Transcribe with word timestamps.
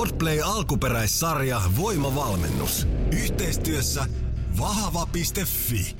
Podplay 0.00 0.40
alkuperäissarja 0.40 1.60
Voimavalmennus. 1.76 2.86
Yhteistyössä 3.12 4.04
vahva.fi. 4.58 5.96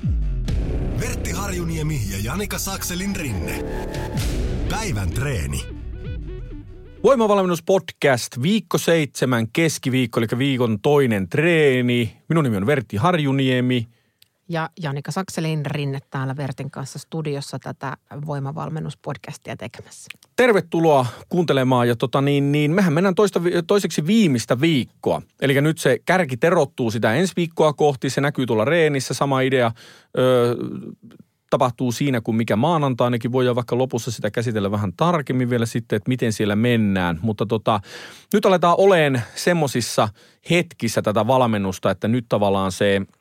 Vertti 0.99 1.31
Harjuniemi 1.31 2.01
ja 2.11 2.17
Janika 2.23 2.57
Sakselin 2.57 3.15
rinne. 3.15 3.63
Päivän 4.69 5.09
treeni. 5.09 5.65
Voimavalmennus 7.03 7.63
podcast, 7.63 8.41
viikko 8.41 8.77
seitsemän, 8.77 9.47
keskiviikko, 9.53 10.19
eli 10.19 10.27
viikon 10.37 10.79
toinen 10.79 11.29
treeni. 11.29 12.17
Minun 12.29 12.43
nimi 12.43 12.57
on 12.57 12.65
Vertti 12.65 12.97
Harjuniemi. 12.97 13.87
Ja 14.51 14.69
Janika 14.81 15.11
Sakselin 15.11 15.65
rinne 15.65 15.99
täällä 16.09 16.37
Vertin 16.37 16.71
kanssa 16.71 16.99
studiossa 16.99 17.59
tätä 17.59 17.97
voimavalmennuspodcastia 18.25 19.57
tekemässä. 19.57 20.07
Tervetuloa 20.35 21.05
kuuntelemaan 21.29 21.87
ja 21.87 21.95
tota 21.95 22.21
niin, 22.21 22.51
niin 22.51 22.71
mehän 22.71 22.93
mennään 22.93 23.15
toista, 23.15 23.41
toiseksi 23.67 24.07
viimeistä 24.07 24.61
viikkoa. 24.61 25.21
Eli 25.41 25.61
nyt 25.61 25.77
se 25.77 25.99
kärki 26.05 26.37
terottuu 26.37 26.91
sitä 26.91 27.13
ensi 27.13 27.33
viikkoa 27.35 27.73
kohti, 27.73 28.09
se 28.09 28.21
näkyy 28.21 28.45
tuolla 28.45 28.65
reenissä, 28.65 29.13
sama 29.13 29.41
idea 29.41 29.71
ö, 30.17 30.55
tapahtuu 31.49 31.91
siinä 31.91 32.21
kuin 32.21 32.35
mikä 32.35 32.55
maanantainakin. 32.55 33.31
Voidaan 33.31 33.55
vaikka 33.55 33.77
lopussa 33.77 34.11
sitä 34.11 34.31
käsitellä 34.31 34.71
vähän 34.71 34.93
tarkemmin 34.97 35.49
vielä 35.49 35.65
sitten, 35.65 35.97
että 35.97 36.09
miten 36.09 36.33
siellä 36.33 36.55
mennään. 36.55 37.19
Mutta 37.21 37.45
tota, 37.45 37.79
nyt 38.33 38.45
aletaan 38.45 38.75
oleen 38.77 39.21
semmosissa 39.35 40.09
hetkissä 40.49 41.01
tätä 41.01 41.27
valmennusta, 41.27 41.91
että 41.91 42.07
nyt 42.07 42.25
tavallaan 42.29 42.71
se– 42.71 43.01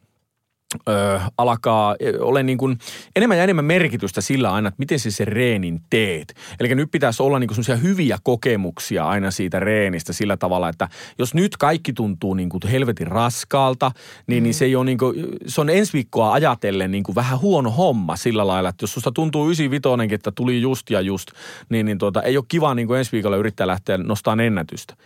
ö, 0.89 1.21
alkaa 1.39 1.97
olla 2.21 2.43
niin 2.43 2.59
kuin 2.59 2.79
enemmän 3.17 3.39
ja 3.39 3.45
enemmän 3.45 3.65
merkitystä 3.65 4.21
sillä 4.21 4.53
aina, 4.53 4.69
että 4.69 4.79
miten 4.79 4.99
se 4.99 5.11
se 5.11 5.25
reenin 5.25 5.81
teet. 5.91 6.35
Eli 6.61 6.75
nyt 6.75 6.91
pitäisi 6.91 7.23
olla 7.23 7.39
niin 7.39 7.49
kuin 7.49 7.83
hyviä 7.83 8.19
kokemuksia 8.23 9.09
aina 9.09 9.31
siitä 9.31 9.61
reenistä 9.61 10.13
sillä 10.13 10.37
tavalla, 10.37 10.69
että 10.69 10.89
jos 11.19 11.35
nyt 11.35 11.57
kaikki 11.57 11.93
tuntuu 11.93 12.35
niin 12.35 12.49
kuin 12.49 12.61
helvetin 12.71 13.07
raskaalta, 13.07 13.93
niin, 14.27 14.43
mm. 14.43 14.45
niin 14.45 14.55
se, 14.55 14.65
ei 14.65 14.77
ole 14.77 14.85
niin 14.85 14.99
kuin, 14.99 15.27
se 15.47 15.61
on 15.61 15.71
ensi 15.71 15.93
viikkoa 15.93 16.33
ajatellen 16.33 16.91
niin 16.91 17.03
kuin 17.03 17.15
vähän 17.15 17.41
huono 17.41 17.71
homma 17.71 18.17
sillä 18.17 18.47
lailla, 18.47 18.69
että 18.69 18.83
jos 18.83 18.93
susta 18.93 19.13
tuntuu 19.13 19.45
95 19.45 20.15
että 20.15 20.33
tuli 20.33 20.61
just 20.61 20.91
ja 20.91 21.01
just, 21.01 21.31
niin, 21.69 21.87
niin 21.87 21.99
tuota, 21.99 22.23
ei 22.23 22.37
ole 22.37 22.45
kiva 22.49 22.75
niin 22.75 22.87
kuin 22.87 22.99
ensi 22.99 23.13
viikolla 23.13 23.37
yrittää 23.37 23.67
lähteä 23.67 23.99
nostamaan 23.99 24.41
ennätystä. 24.41 24.97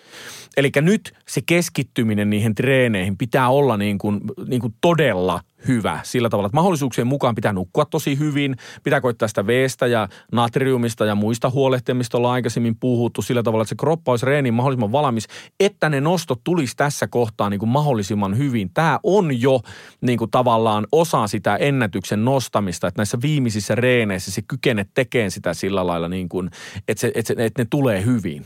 Eli 0.56 0.70
nyt 0.80 1.14
se 1.28 1.41
keskittyminen 1.46 2.30
niihin 2.30 2.55
treeneihin 2.55 3.19
pitää 3.19 3.48
olla 3.48 3.77
niin 3.77 3.98
kuin, 3.98 4.20
niin 4.46 4.61
kuin 4.61 4.74
todella– 4.80 5.41
hyvä 5.69 6.01
sillä 6.03 6.29
tavalla, 6.29 6.47
että 6.47 6.57
mahdollisuuksien 6.57 7.07
mukaan 7.07 7.34
pitää 7.34 7.53
nukkua 7.53 7.84
tosi 7.84 8.19
hyvin, 8.19 8.57
pitää 8.83 9.01
koittaa 9.01 9.29
sitä 9.29 9.47
veestä 9.47 9.87
ja 9.87 10.09
natriumista 10.33 11.05
ja 11.05 11.15
muista 11.15 11.51
huolehtimista 11.51 12.19
olla 12.19 12.33
aikaisemmin 12.33 12.77
puhuttu 12.77 13.23
sillä 13.23 13.43
tavalla, 13.43 13.62
että 13.62 13.69
se 13.69 13.77
kroppa 13.77 14.12
olisi 14.12 14.27
reeniin 14.27 14.55
mahdollisimman 14.55 14.92
valmis, 14.92 15.27
että 15.61 15.89
ne 15.89 16.01
nostot 16.01 16.41
tulisi 16.45 16.77
tässä 16.77 17.07
kohtaa 17.07 17.51
niin 17.51 17.61
kuin 17.61 17.70
mahdollisimman 17.70 18.39
hyvin. 18.39 18.70
Tämä 18.75 19.01
on 19.03 19.41
jo 19.41 19.61
niin 20.01 20.19
kuin 20.19 20.31
tavallaan 20.31 20.87
osa 20.92 21.27
sitä 21.27 21.57
ennätyksen 21.57 22.25
nostamista, 22.25 22.87
että 22.87 23.01
näissä 23.01 23.19
viimeisissä 23.23 23.75
reeneissä 23.75 24.31
se 24.31 24.42
kykenee 24.42 24.87
tekemään 24.95 25.31
sitä 25.31 25.55
sillä 25.55 25.87
lailla, 25.87 26.09
niin 26.09 26.29
kuin, 26.29 26.51
että, 26.89 27.01
se, 27.01 27.12
että, 27.15 27.35
se, 27.35 27.45
että 27.45 27.62
ne 27.62 27.67
tulee 27.70 28.05
hyvin. 28.05 28.45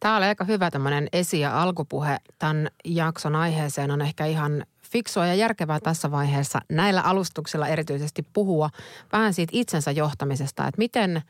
Tämä 0.00 0.16
oli 0.16 0.24
aika 0.24 0.44
hyvä 0.44 0.70
tämmöinen 0.70 1.08
esi- 1.12 1.40
ja 1.40 1.62
alkupuhe. 1.62 2.18
Tämän 2.38 2.68
jakson 2.84 3.36
aiheeseen 3.36 3.90
on 3.90 4.02
ehkä 4.02 4.26
ihan 4.26 4.66
fiksua 4.92 5.26
ja 5.26 5.34
järkevää 5.34 5.80
tässä 5.80 6.10
vaiheessa 6.10 6.60
näillä 6.72 7.00
alustuksilla 7.00 7.68
erityisesti 7.68 8.26
puhua 8.32 8.70
vähän 9.12 9.34
siitä 9.34 9.50
itsensä 9.54 9.90
johtamisesta, 9.90 10.66
että 10.66 10.78
miten, 10.78 11.22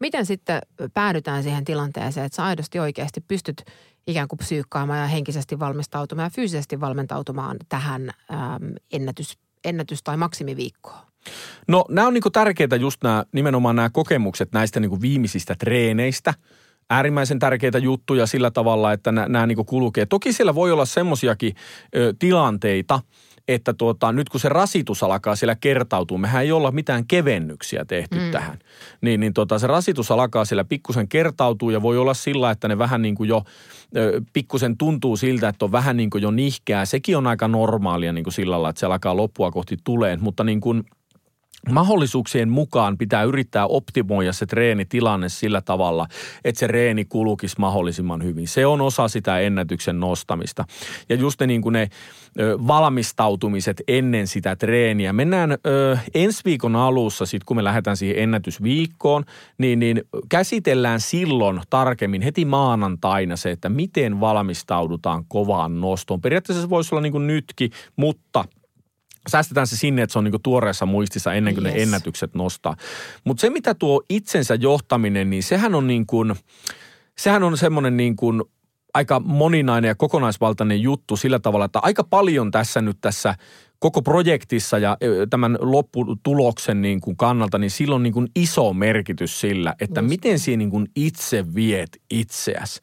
miten 0.00 0.26
sitten 0.26 0.60
päädytään 0.94 1.42
siihen 1.42 1.64
tilanteeseen, 1.64 2.26
että 2.26 2.36
sä 2.36 2.44
aidosti 2.44 2.78
oikeasti 2.78 3.20
pystyt 3.20 3.64
ikään 4.06 4.28
kuin 4.28 4.38
psyykkaamaan 4.38 5.00
ja 5.00 5.06
henkisesti 5.06 5.58
valmistautumaan 5.58 6.26
ja 6.26 6.30
fyysisesti 6.30 6.80
valmentautumaan 6.80 7.56
tähän 7.68 8.10
äm, 8.30 8.72
ennätys, 8.92 9.38
ennätys- 9.64 10.02
tai 10.02 10.16
maksimiviikkoon. 10.16 11.00
No 11.68 11.84
nämä 11.88 12.06
on 12.06 12.14
niinku 12.14 12.30
tärkeitä 12.30 12.76
just 12.76 13.02
nämä, 13.02 13.24
nimenomaan 13.32 13.76
nämä 13.76 13.90
kokemukset 13.90 14.52
näistä 14.52 14.80
niinku 14.80 15.00
viimeisistä 15.00 15.54
treeneistä– 15.58 16.34
äärimmäisen 16.90 17.38
tärkeitä 17.38 17.78
juttuja 17.78 18.26
sillä 18.26 18.50
tavalla, 18.50 18.92
että 18.92 19.12
nämä 19.12 19.46
niin 19.46 19.66
kulkee. 19.66 20.06
Toki 20.06 20.32
siellä 20.32 20.54
voi 20.54 20.72
olla 20.72 20.84
semmoisiakin 20.84 21.54
tilanteita, 22.18 23.00
että 23.48 23.74
tuota, 23.74 24.12
nyt 24.12 24.28
kun 24.28 24.40
se 24.40 24.48
rasitus 24.48 25.02
alkaa 25.02 25.36
siellä 25.36 25.54
kertautua, 25.54 26.18
mehän 26.18 26.42
ei 26.42 26.52
olla 26.52 26.70
mitään 26.70 27.06
kevennyksiä 27.06 27.84
tehty 27.84 28.18
mm. 28.18 28.30
tähän, 28.30 28.58
niin, 29.00 29.20
niin 29.20 29.34
tuota, 29.34 29.58
se 29.58 29.66
rasitus 29.66 30.10
alkaa 30.10 30.44
siellä 30.44 30.64
pikkusen 30.64 31.08
kertautua 31.08 31.72
ja 31.72 31.82
voi 31.82 31.98
olla 31.98 32.14
sillä, 32.14 32.50
että 32.50 32.68
ne 32.68 32.78
vähän 32.78 33.02
niin 33.02 33.14
kuin 33.14 33.28
jo 33.28 33.42
pikkusen 34.32 34.76
tuntuu 34.76 35.16
siltä, 35.16 35.48
että 35.48 35.64
on 35.64 35.72
vähän 35.72 35.96
niin 35.96 36.10
kuin 36.10 36.22
jo 36.22 36.30
nihkeää. 36.30 36.84
Sekin 36.84 37.16
on 37.16 37.26
aika 37.26 37.48
normaalia 37.48 38.12
niin 38.12 38.24
kuin 38.24 38.34
sillä 38.34 38.52
lailla, 38.52 38.68
että 38.68 38.80
se 38.80 38.86
alkaa 38.86 39.16
loppua 39.16 39.50
kohti 39.50 39.76
tuleen, 39.84 40.22
mutta 40.22 40.44
niin 40.44 40.60
kuin– 40.60 40.84
mahdollisuuksien 41.70 42.48
mukaan 42.48 42.98
pitää 42.98 43.22
yrittää 43.22 43.66
optimoida 43.66 44.32
se 44.32 44.46
treenitilanne 44.46 45.28
sillä 45.28 45.60
tavalla, 45.60 46.06
että 46.44 46.58
se 46.58 46.66
reeni 46.66 47.04
kulukisi 47.04 47.56
mahdollisimman 47.58 48.22
hyvin. 48.22 48.48
Se 48.48 48.66
on 48.66 48.80
osa 48.80 49.08
sitä 49.08 49.38
ennätyksen 49.38 50.00
nostamista. 50.00 50.64
Ja 51.08 51.16
just 51.16 51.40
ne, 51.40 51.46
niin 51.46 51.62
kuin 51.62 51.72
ne 51.72 51.88
valmistautumiset 52.66 53.82
ennen 53.88 54.26
sitä 54.26 54.56
treeniä. 54.56 55.12
Mennään 55.12 55.52
ö, 55.52 55.98
ensi 56.14 56.40
viikon 56.44 56.76
alussa, 56.76 57.26
sit 57.26 57.44
kun 57.44 57.56
me 57.56 57.64
lähdetään 57.64 57.96
siihen 57.96 58.18
ennätysviikkoon, 58.18 59.24
niin, 59.58 59.78
niin 59.78 60.02
käsitellään 60.28 61.00
silloin 61.00 61.60
tarkemmin 61.70 62.22
heti 62.22 62.44
maanantaina 62.44 63.36
se, 63.36 63.50
että 63.50 63.68
miten 63.68 64.20
valmistaudutaan 64.20 65.24
kovaan 65.28 65.80
nostoon. 65.80 66.20
Periaatteessa 66.20 66.62
se 66.62 66.70
voisi 66.70 66.94
olla 66.94 67.02
niin 67.02 67.12
kuin 67.12 67.26
nytkin, 67.26 67.70
mutta– 67.96 68.44
säästetään 69.28 69.66
se 69.66 69.76
sinne, 69.76 70.02
että 70.02 70.12
se 70.12 70.18
on 70.18 70.24
niin 70.24 70.42
tuoreessa 70.42 70.86
muistissa 70.86 71.32
ennen 71.32 71.54
kuin 71.54 71.66
yes. 71.66 71.74
ne 71.74 71.82
ennätykset 71.82 72.34
nostaa. 72.34 72.76
Mutta 73.24 73.40
se, 73.40 73.50
mitä 73.50 73.74
tuo 73.74 74.02
itsensä 74.10 74.54
johtaminen, 74.54 75.30
niin 75.30 75.42
sehän 75.42 75.74
on 75.74 75.86
niin 75.86 76.06
kuin, 76.06 76.34
sehän 77.18 77.42
on 77.42 77.58
semmoinen 77.58 77.96
niin 77.96 78.16
kuin 78.16 78.42
aika 78.94 79.20
moninainen 79.20 79.88
ja 79.88 79.94
kokonaisvaltainen 79.94 80.80
juttu 80.80 81.16
sillä 81.16 81.38
tavalla, 81.38 81.64
että 81.64 81.78
aika 81.82 82.04
paljon 82.04 82.50
tässä 82.50 82.80
nyt 82.80 82.98
tässä 83.00 83.34
koko 83.78 84.02
projektissa 84.02 84.78
ja 84.78 84.96
tämän 85.30 85.58
lopputuloksen 85.60 86.82
niin 86.82 87.00
kuin 87.00 87.16
kannalta, 87.16 87.58
niin 87.58 87.70
silloin 87.70 88.02
niin 88.02 88.12
kuin 88.12 88.28
iso 88.36 88.72
merkitys 88.72 89.40
sillä, 89.40 89.74
että 89.80 90.00
Just. 90.00 90.08
miten 90.08 90.38
siinä 90.38 90.58
niin 90.58 90.70
kuin 90.70 90.86
itse 90.96 91.54
viet 91.54 92.00
itseäsi. 92.10 92.80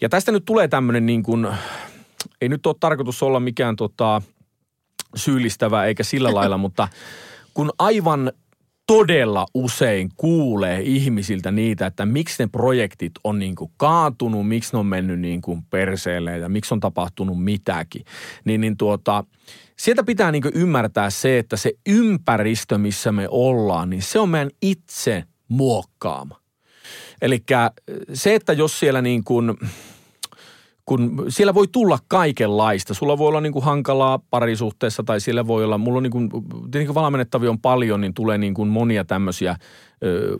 Ja 0.00 0.08
tästä 0.08 0.32
nyt 0.32 0.44
tulee 0.44 0.68
tämmöinen 0.68 1.06
niin 1.06 1.22
kuin, 1.22 1.48
ei 2.40 2.48
nyt 2.48 2.66
ole 2.66 2.76
tarkoitus 2.80 3.22
olla 3.22 3.40
mikään 3.40 3.76
tota– 3.76 4.22
syyllistävää 5.16 5.84
eikä 5.84 6.02
sillä 6.02 6.34
lailla, 6.34 6.58
mutta 6.68 6.88
kun 7.54 7.70
aivan 7.78 8.32
todella 8.86 9.46
usein 9.54 10.08
kuulee 10.16 10.80
ihmisiltä 10.80 11.50
niitä, 11.50 11.86
että 11.86 12.06
miksi 12.06 12.42
ne 12.42 12.46
projektit 12.46 13.12
on 13.24 13.38
niin 13.38 13.54
kuin 13.54 13.70
kaatunut, 13.76 14.48
miksi 14.48 14.72
ne 14.72 14.78
on 14.78 14.86
mennyt 14.86 15.20
niin 15.20 15.40
kuin 15.42 15.62
perseelle 15.70 16.38
ja 16.38 16.48
miksi 16.48 16.74
on 16.74 16.80
tapahtunut 16.80 17.44
mitäkin, 17.44 18.04
niin, 18.44 18.60
niin 18.60 18.76
tuota, 18.76 19.24
sieltä 19.78 20.04
pitää 20.04 20.32
niin 20.32 20.42
kuin 20.42 20.54
ymmärtää 20.54 21.10
se, 21.10 21.38
että 21.38 21.56
se 21.56 21.72
ympäristö, 21.88 22.78
missä 22.78 23.12
me 23.12 23.26
ollaan, 23.30 23.90
niin 23.90 24.02
se 24.02 24.18
on 24.18 24.28
meidän 24.28 24.50
itse 24.62 25.24
muokkaama. 25.48 26.40
Eli 27.22 27.44
se, 28.12 28.34
että 28.34 28.52
jos 28.52 28.80
siellä 28.80 29.02
niin 29.02 29.24
kuin– 29.24 29.54
kun 30.88 31.24
siellä 31.28 31.54
voi 31.54 31.68
tulla 31.72 31.98
kaikenlaista. 32.08 32.94
Sulla 32.94 33.18
voi 33.18 33.28
olla 33.28 33.40
niin 33.40 33.52
kuin 33.52 33.64
hankalaa 33.64 34.18
parisuhteessa 34.30 35.02
tai 35.02 35.20
siellä 35.20 35.46
voi 35.46 35.64
olla, 35.64 35.78
mulla 35.78 35.96
on 35.96 36.02
niin 36.02 36.10
kuin, 36.10 36.30
niin 36.74 36.94
valmennettavia 36.94 37.50
on 37.50 37.60
paljon, 37.60 38.00
niin 38.00 38.14
tulee 38.14 38.38
niin 38.38 38.54
kuin 38.54 38.68
monia 38.68 39.04
tämmöisiä 39.04 39.56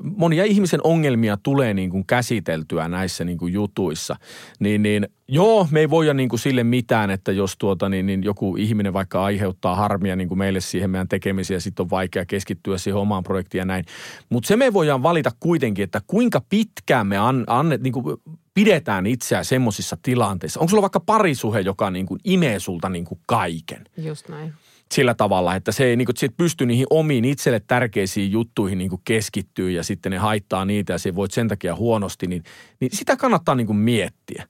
monia 0.02 0.44
ihmisen 0.44 0.80
ongelmia 0.84 1.38
tulee 1.42 1.74
niin 1.74 1.90
kuin 1.90 2.06
käsiteltyä 2.06 2.88
näissä 2.88 3.24
niin 3.24 3.38
kuin 3.38 3.52
jutuissa. 3.52 4.16
Niin, 4.60 4.82
niin 4.82 5.08
joo, 5.28 5.68
me 5.70 5.80
ei 5.80 5.90
voida 5.90 6.14
niin 6.14 6.28
kuin 6.28 6.40
sille 6.40 6.64
mitään, 6.64 7.10
että 7.10 7.32
jos 7.32 7.56
tuota, 7.58 7.88
niin, 7.88 8.06
niin 8.06 8.22
joku 8.24 8.56
ihminen 8.56 8.92
vaikka 8.92 9.24
aiheuttaa 9.24 9.76
harmia 9.76 10.16
niin 10.16 10.28
kuin 10.28 10.38
meille 10.38 10.60
siihen 10.60 10.90
meidän 10.90 11.08
tekemisiin 11.08 11.54
ja 11.54 11.60
sitten 11.60 11.84
on 11.84 11.90
vaikea 11.90 12.26
keskittyä 12.26 12.78
siihen 12.78 13.00
omaan 13.00 13.24
projektiin 13.24 13.60
ja 13.60 13.64
näin. 13.64 13.84
Mutta 14.28 14.48
se 14.48 14.56
me 14.56 14.72
voidaan 14.72 15.02
valita 15.02 15.30
kuitenkin, 15.40 15.82
että 15.82 16.00
kuinka 16.06 16.42
pitkään 16.48 17.06
me 17.06 17.18
an, 17.18 17.44
annet, 17.46 17.82
niin 17.82 17.92
kuin 17.92 18.16
pidetään 18.54 19.06
itseään 19.06 19.44
semmoisissa 19.44 19.96
tilanteissa. 20.02 20.60
Onko 20.60 20.70
sulla 20.70 20.82
vaikka 20.82 21.00
parisuhe, 21.00 21.60
joka 21.60 21.90
niin 21.90 22.06
kuin 22.06 22.20
imee 22.24 22.60
sulta 22.60 22.88
niin 22.88 23.04
kuin 23.04 23.20
kaiken? 23.26 23.84
Just 23.96 24.28
näin 24.28 24.54
sillä 24.94 25.14
tavalla, 25.14 25.54
että 25.54 25.72
se 25.72 25.84
ei 25.84 25.96
niin 25.96 26.06
kuin, 26.06 26.16
sit 26.16 26.36
pysty 26.36 26.66
niihin 26.66 26.86
omiin 26.90 27.24
itselle 27.24 27.60
tärkeisiin 27.60 28.32
juttuihin 28.32 28.78
niin 28.78 28.90
keskittyä 29.04 29.70
ja 29.70 29.82
sitten 29.82 30.12
ne 30.12 30.18
haittaa 30.18 30.64
niitä 30.64 30.92
ja 30.92 30.98
se 30.98 31.14
voit 31.14 31.32
sen 31.32 31.48
takia 31.48 31.76
huonosti, 31.76 32.26
niin, 32.26 32.42
niin 32.80 32.90
sitä 32.96 33.16
kannattaa 33.16 33.54
niin 33.54 33.66
kuin 33.66 33.76
miettiä 33.76 34.48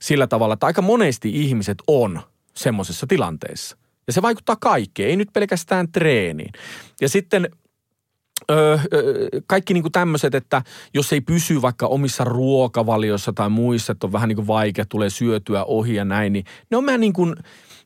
sillä 0.00 0.26
tavalla, 0.26 0.54
että 0.54 0.66
aika 0.66 0.82
monesti 0.82 1.30
ihmiset 1.42 1.78
on 1.86 2.20
semmoisessa 2.54 3.06
tilanteessa. 3.06 3.76
Ja 4.06 4.12
se 4.12 4.22
vaikuttaa 4.22 4.56
kaikkeen, 4.60 5.10
ei 5.10 5.16
nyt 5.16 5.32
pelkästään 5.32 5.92
treeniin. 5.92 6.52
Ja 7.00 7.08
sitten 7.08 7.48
öö, 8.50 8.78
kaikki 9.46 9.74
niin 9.74 9.92
tämmöiset, 9.92 10.34
että 10.34 10.62
jos 10.94 11.12
ei 11.12 11.20
pysy 11.20 11.62
vaikka 11.62 11.86
omissa 11.86 12.24
ruokavalioissa 12.24 13.32
tai 13.32 13.50
muissa, 13.50 13.92
että 13.92 14.06
on 14.06 14.12
vähän 14.12 14.28
niin 14.28 14.36
kuin 14.36 14.46
vaikea, 14.46 14.84
tulee 14.88 15.10
syötyä 15.10 15.64
ohi 15.64 15.94
ja 15.94 16.04
näin, 16.04 16.32
niin 16.32 16.44
ne 16.70 16.76
on 16.76 16.84
meidän 16.84 17.00
niin 17.00 17.12
kuin, 17.12 17.36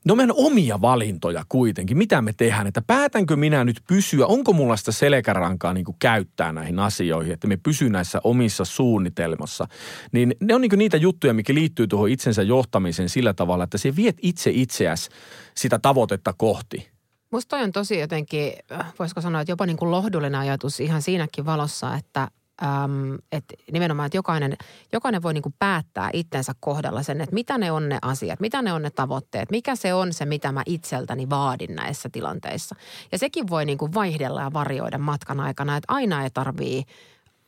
ne 0.06 0.12
on 0.12 0.17
meidän 0.17 0.37
omia 0.37 0.81
valintoja 0.81 1.44
kuitenkin. 1.49 1.99
Mitä 1.99 2.23
me 2.23 2.32
tehdään, 2.32 2.67
että 2.67 2.82
päätänkö 2.87 3.37
minä 3.37 3.64
nyt 3.64 3.81
pysyä, 3.88 4.26
onko 4.26 4.53
mulla 4.53 4.76
sitä 4.76 4.93
selkärankaa 4.93 5.73
niin 5.73 5.85
kuin 5.85 5.97
käyttää 5.99 6.53
näihin 6.53 6.79
asioihin, 6.79 7.32
että 7.32 7.47
me 7.47 7.56
pysy 7.56 7.88
näissä 7.88 8.20
omissa 8.25 8.64
suunnitelmassa. 8.64 9.69
Niin 10.12 10.35
ne 10.41 10.55
on 10.55 10.61
niin 10.61 10.70
kuin 10.70 10.79
niitä 10.79 10.97
juttuja, 10.97 11.35
mikä 11.35 11.55
liittyy 11.55 11.87
tuohon 11.87 12.08
itsensä 12.08 12.43
johtamiseen 12.43 13.08
sillä 13.08 13.35
tavalla, 13.35 13.64
että 13.64 13.79
se 13.79 13.97
viet 13.97 14.17
itse 14.23 14.50
itseäsi 14.55 15.11
sitä 15.56 15.79
tavoitetta 15.79 16.32
kohti. 16.32 16.88
Musta 17.32 17.56
toi 17.56 17.64
on 17.64 17.73
tosi 17.73 17.99
jotenkin, 17.99 18.53
voisiko 18.99 19.20
sanoa, 19.20 19.41
että 19.41 19.53
jopa 19.53 19.67
niin 19.67 19.76
kuin 19.76 19.91
lohdullinen 19.91 20.41
ajatus 20.41 20.81
ihan 20.81 21.03
siinäkin 21.03 21.47
valossa, 21.47 21.94
että 21.94 22.29
äm, 22.62 23.19
että 23.32 23.55
nimenomaan, 23.73 24.06
että 24.06 24.19
jokainen, 24.19 24.56
jokainen 24.93 25.23
voi 25.23 25.35
niin 25.35 25.43
kuin 25.43 25.55
päättää 25.58 26.11
itsensä 26.12 26.53
kohdalla 26.61 27.03
sen, 27.03 27.20
että 27.20 27.35
mitä 27.35 27.58
ne 27.58 27.73
on 27.73 27.88
ne 27.88 27.99
asiat, 28.03 28.41
mitä 28.41 28.62
ne 28.62 28.73
on 28.73 28.82
ne 28.82 28.91
tavoitteet, 28.91 29.50
mikä 29.50 29.76
se 29.76 29.94
on 29.94 30.12
se, 30.12 30.25
mitä 30.25 30.53
mä 30.53 30.62
itseltäni 30.67 31.31
vaadin 31.31 31.75
näissä 31.75 32.08
tilanteissa. 32.12 32.76
Ja 33.12 33.19
sekin 33.19 33.49
voi 33.50 33.64
niin 33.64 33.79
kuin 33.79 33.94
vaihdella 33.94 34.41
ja 34.41 34.53
varjoida 34.53 34.99
matkan 34.99 35.41
aikana, 35.41 35.76
että 35.76 35.94
aina 35.94 36.23
ei 36.23 36.31
tarvii– 36.31 36.85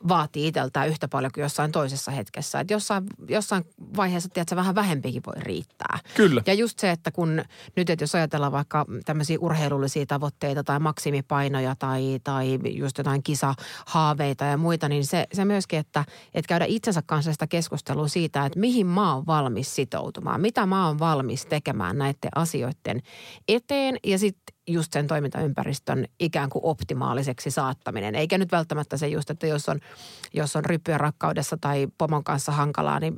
vaatii 0.07 0.47
itseltään 0.47 0.87
yhtä 0.87 1.07
paljon 1.07 1.31
kuin 1.31 1.41
jossain 1.41 1.71
toisessa 1.71 2.11
hetkessä. 2.11 2.59
Että 2.59 2.73
jossain, 2.73 3.03
jossain 3.29 3.63
vaiheessa, 3.97 4.29
tiedätkö, 4.29 4.55
vähän 4.55 4.75
vähempikin 4.75 5.21
voi 5.25 5.41
riittää. 5.43 5.99
Kyllä. 6.15 6.41
Ja 6.45 6.53
just 6.53 6.79
se, 6.79 6.91
että 6.91 7.11
kun 7.11 7.43
nyt, 7.75 7.89
että 7.89 8.03
jos 8.03 8.15
ajatellaan 8.15 8.51
vaikka 8.51 8.85
tämmöisiä 9.05 9.37
urheilullisia 9.41 10.05
tavoitteita 10.05 10.63
tai 10.63 10.79
maksimipainoja 10.79 11.75
tai, 11.79 12.19
tai 12.23 12.59
just 12.69 12.97
jotain 12.97 13.23
kisahaaveita 13.23 14.45
ja 14.45 14.57
muita, 14.57 14.89
niin 14.89 15.05
se, 15.05 15.27
se 15.33 15.45
myöskin, 15.45 15.79
että, 15.79 16.05
että 16.33 16.49
käydä 16.49 16.65
itsensä 16.65 17.01
kanssa 17.05 17.31
sitä 17.31 17.47
keskustelua 17.47 18.07
siitä, 18.07 18.45
että 18.45 18.59
mihin 18.59 18.87
mä 18.87 19.13
oon 19.13 19.25
valmis 19.25 19.75
sitoutumaan, 19.75 20.41
mitä 20.41 20.65
mä 20.65 20.87
oon 20.87 20.99
valmis 20.99 21.45
tekemään 21.45 21.97
näiden 21.97 22.31
asioiden 22.35 23.01
eteen 23.47 23.97
ja 24.03 24.19
sitten 24.19 24.58
just 24.69 24.93
sen 24.93 25.07
toimintaympäristön 25.07 26.05
ikään 26.19 26.49
kuin 26.49 26.65
optimaaliseksi 26.65 27.51
saattaminen. 27.51 28.15
Eikä 28.15 28.37
nyt 28.37 28.51
välttämättä 28.51 28.97
se 28.97 29.07
just, 29.07 29.29
että 29.29 29.47
jos 29.47 29.69
on, 29.69 29.79
jos 30.33 30.55
on 30.55 30.65
ryppyä 30.65 30.97
rakkaudessa 30.97 31.57
tai 31.61 31.87
pomon 31.97 32.23
kanssa 32.23 32.51
hankalaa, 32.51 32.99
niin 32.99 33.15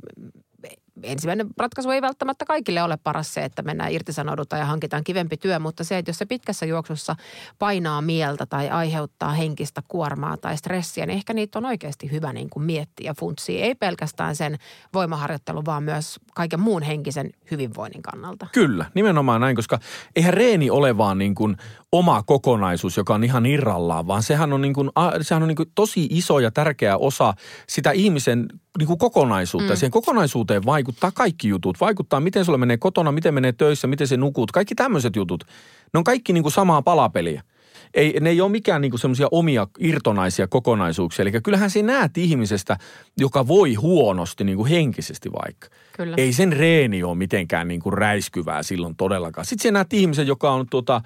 ensimmäinen 1.02 1.46
ratkaisu 1.56 1.90
ei 1.90 2.02
välttämättä 2.02 2.44
kaikille 2.44 2.82
ole 2.82 2.96
paras 2.96 3.34
se, 3.34 3.44
että 3.44 3.62
mennään 3.62 3.92
irtisanoudutaan 3.92 4.60
ja 4.60 4.66
hankitaan 4.66 5.04
kivempi 5.04 5.36
työ, 5.36 5.58
mutta 5.58 5.84
se, 5.84 5.98
että 5.98 6.08
jos 6.08 6.18
se 6.18 6.26
pitkässä 6.26 6.66
juoksussa 6.66 7.16
painaa 7.58 8.02
mieltä 8.02 8.46
tai 8.46 8.70
aiheuttaa 8.70 9.32
henkistä 9.32 9.82
kuormaa 9.88 10.36
tai 10.36 10.56
stressiä, 10.56 11.06
niin 11.06 11.16
ehkä 11.16 11.32
niitä 11.32 11.58
on 11.58 11.64
oikeasti 11.64 12.10
hyvä 12.10 12.32
niin 12.32 12.50
kuin 12.50 12.64
miettiä 12.64 13.10
ja 13.10 13.14
funtsia. 13.14 13.64
Ei 13.64 13.74
pelkästään 13.74 14.36
sen 14.36 14.58
voimaharjoittelun, 14.94 15.64
vaan 15.64 15.82
myös 15.82 16.20
kaiken 16.34 16.60
muun 16.60 16.82
henkisen 16.82 17.30
hyvinvoinnin 17.50 18.02
kannalta. 18.02 18.46
Kyllä, 18.52 18.84
nimenomaan 18.94 19.40
näin, 19.40 19.56
koska 19.56 19.78
eihän 20.16 20.34
reeni 20.34 20.70
ole 20.70 20.98
vaan 20.98 21.18
niin 21.18 21.34
kuin 21.34 21.56
oma 21.92 22.22
kokonaisuus, 22.22 22.96
joka 22.96 23.14
on 23.14 23.24
ihan 23.24 23.46
irrallaan, 23.46 24.06
vaan 24.06 24.22
sehän 24.22 24.52
on, 24.52 24.60
niin 24.60 24.74
kuin, 24.74 24.90
sehän 25.20 25.42
on 25.42 25.48
niin 25.48 25.56
kuin 25.56 25.70
tosi 25.74 26.06
iso 26.10 26.38
ja 26.38 26.50
tärkeä 26.50 26.96
osa 26.96 27.34
sitä 27.66 27.90
ihmisen 27.90 28.48
niin 28.78 28.86
kuin 28.86 28.98
kokonaisuutta. 28.98 29.72
Mm. 29.72 29.76
Siihen 29.76 29.90
kokonaisuuteen 29.90 30.64
vaikuttaa 30.64 31.10
kaikki 31.10 31.48
jutut. 31.48 31.80
Vaikuttaa, 31.80 32.20
miten 32.20 32.44
sulle 32.44 32.58
menee 32.58 32.76
kotona, 32.76 33.12
miten 33.12 33.34
menee 33.34 33.52
töissä, 33.52 33.86
miten 33.86 34.06
se 34.06 34.16
nukut. 34.16 34.52
Kaikki 34.52 34.74
tämmöiset 34.74 35.16
jutut. 35.16 35.44
Ne 35.92 35.98
on 35.98 36.04
kaikki 36.04 36.32
niin 36.32 36.42
kuin 36.42 36.52
samaa 36.52 36.82
palapeliä. 36.82 37.42
Ei, 37.94 38.20
ne 38.20 38.30
ei 38.30 38.40
ole 38.40 38.50
mikään 38.50 38.80
niin 38.80 38.98
semmoisia 38.98 39.28
omia 39.30 39.66
irtonaisia 39.78 40.48
kokonaisuuksia. 40.48 41.22
Eli 41.22 41.32
kyllähän 41.42 41.70
sinä 41.70 41.92
näet 41.92 42.18
ihmisestä, 42.18 42.76
joka 43.18 43.48
voi 43.48 43.74
huonosti 43.74 44.44
niin 44.44 44.56
kuin 44.56 44.70
henkisesti 44.70 45.30
vaikka. 45.32 45.68
Kyllä. 45.96 46.14
Ei 46.16 46.32
sen 46.32 46.52
reeni 46.52 47.02
ole 47.02 47.14
mitenkään 47.14 47.68
niin 47.68 47.80
kuin 47.80 47.92
räiskyvää 47.92 48.62
silloin 48.62 48.96
todellakaan. 48.96 49.44
Sitten 49.44 49.62
sinä 49.62 49.72
näet 49.72 49.92
ihmisen, 49.92 50.26
joka 50.26 50.50
on 50.50 50.66
tuota, 50.70 51.02